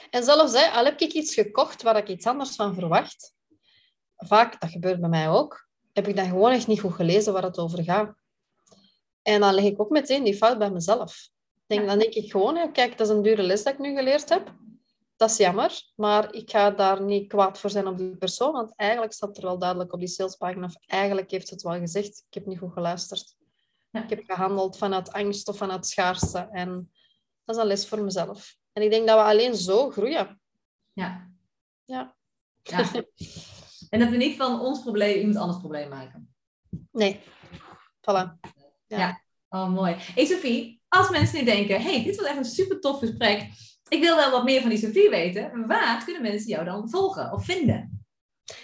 [0.09, 3.33] En zelfs, hè, al heb ik iets gekocht waar ik iets anders van verwacht,
[4.15, 7.43] vaak, dat gebeurt bij mij ook, heb ik dan gewoon echt niet goed gelezen waar
[7.43, 8.15] het over gaat.
[9.21, 11.30] En dan leg ik ook meteen die fout bij mezelf
[11.71, 13.95] denk, dan denk ik gewoon, ja, kijk, dat is een dure les dat ik nu
[13.95, 14.53] geleerd heb.
[15.15, 18.73] Dat is jammer, maar ik ga daar niet kwaad voor zijn op die persoon, want
[18.75, 22.33] eigenlijk staat er wel duidelijk op die salespagina, of eigenlijk heeft het wel gezegd, ik
[22.33, 23.35] heb niet goed geluisterd.
[23.91, 26.39] Ik heb gehandeld vanuit angst of vanuit schaarste.
[26.51, 26.91] En
[27.43, 28.55] dat is een les voor mezelf.
[28.73, 30.41] En ik denk dat we alleen zo groeien.
[30.93, 31.31] Ja.
[31.85, 32.15] Ja.
[32.63, 32.91] ja.
[33.89, 36.35] En dat we niet van ons probleem iemand anders probleem maken.
[36.91, 37.19] Nee.
[37.99, 38.39] Voilà.
[38.87, 38.97] Ja.
[38.97, 39.21] ja.
[39.49, 39.95] Oh, mooi.
[39.97, 43.49] Hey Sophie, als mensen nu denken, hey, dit was echt een super tof gesprek.
[43.87, 45.67] Ik wil wel wat meer van die Sophie weten.
[45.67, 48.05] Waar kunnen mensen jou dan volgen of vinden?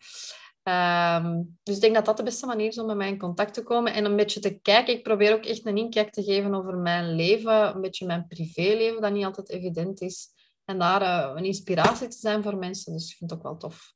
[0.63, 3.55] Ehm, dus ik denk dat dat de beste manier is om met mij in contact
[3.55, 4.95] te komen en een beetje te kijken.
[4.95, 9.01] Ik probeer ook echt een inkijk te geven over mijn leven, een beetje mijn privéleven,
[9.01, 10.37] dat niet altijd evident is.
[10.69, 12.93] En daar uh, een inspiratie te zijn voor mensen.
[12.93, 13.93] Dus ik vind het ook wel tof.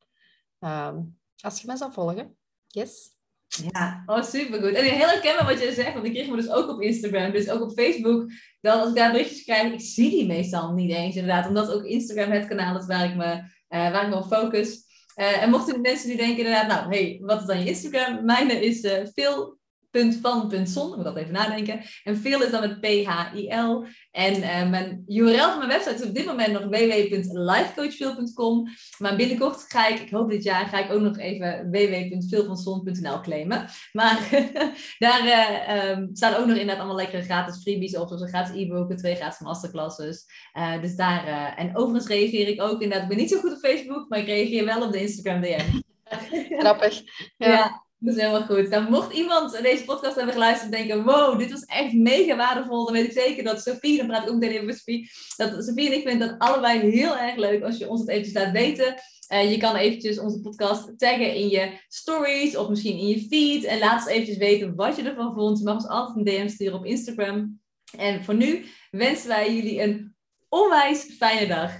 [0.58, 1.00] Ehm,
[1.40, 2.36] als je mij zou volgen.
[2.66, 3.10] Yes.
[3.46, 4.72] Ja, oh, supergoed.
[4.72, 7.50] En heel herkenbaar wat je zegt, want ik kreeg me dus ook op Instagram, dus
[7.50, 8.30] ook op Facebook.
[8.60, 11.48] Dan als ik daar berichtjes krijg, ik zie die meestal niet eens inderdaad.
[11.48, 14.84] Omdat ook Instagram het kanaal is waar ik me, uh, waar ik me op focus.
[15.16, 18.24] Uh, en mochten mensen die denken inderdaad, nou, hey, wat is dan je Instagram?
[18.24, 19.58] Mijne is veel
[19.92, 20.90] punt van punt zon.
[20.90, 21.80] Ik moet dat even nadenken.
[22.04, 23.84] En veel is dan met P-H-I-L.
[24.10, 28.68] En uh, mijn URL van mijn website is op dit moment nog www.lifecoachveel.com.
[28.98, 33.66] Maar binnenkort ga ik, ik hoop dit jaar, ga ik ook nog even www.veelvanzon.nl claimen.
[33.92, 34.28] Maar
[34.98, 38.06] daar uh, um, staan ook nog inderdaad allemaal lekkere gratis freebies op.
[38.06, 40.24] Zoals een gratis e-book, twee gratis masterclasses.
[40.58, 43.02] Uh, dus daar, en overigens reageer ik ook inderdaad.
[43.02, 45.80] Ik ben niet zo goed op Facebook, maar ik reageer wel op de Instagram DM.
[46.60, 47.02] Grappig.
[47.36, 47.48] ja.
[47.48, 47.81] ja.
[48.04, 48.70] Dat is helemaal goed.
[48.70, 52.84] Dan mocht iemand deze podcast hebben geluisterd en denken, wow, dit was echt mega waardevol.
[52.84, 55.64] Dan weet ik zeker dat Sophie, dan praat ik ook meteen even met Sophie, dat
[55.64, 58.52] Sophie en ik vinden dat allebei heel erg leuk als je ons het eventjes laat
[58.52, 58.94] weten.
[59.32, 63.64] Uh, je kan eventjes onze podcast taggen in je stories of misschien in je feed.
[63.64, 65.58] En laat ons eventjes weten wat je ervan vond.
[65.58, 67.60] Je mag ons altijd een DM sturen op Instagram.
[67.96, 70.14] En voor nu wensen wij jullie een
[70.48, 71.72] onwijs fijne dag.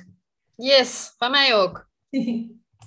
[0.57, 1.91] Yes, van mij ook.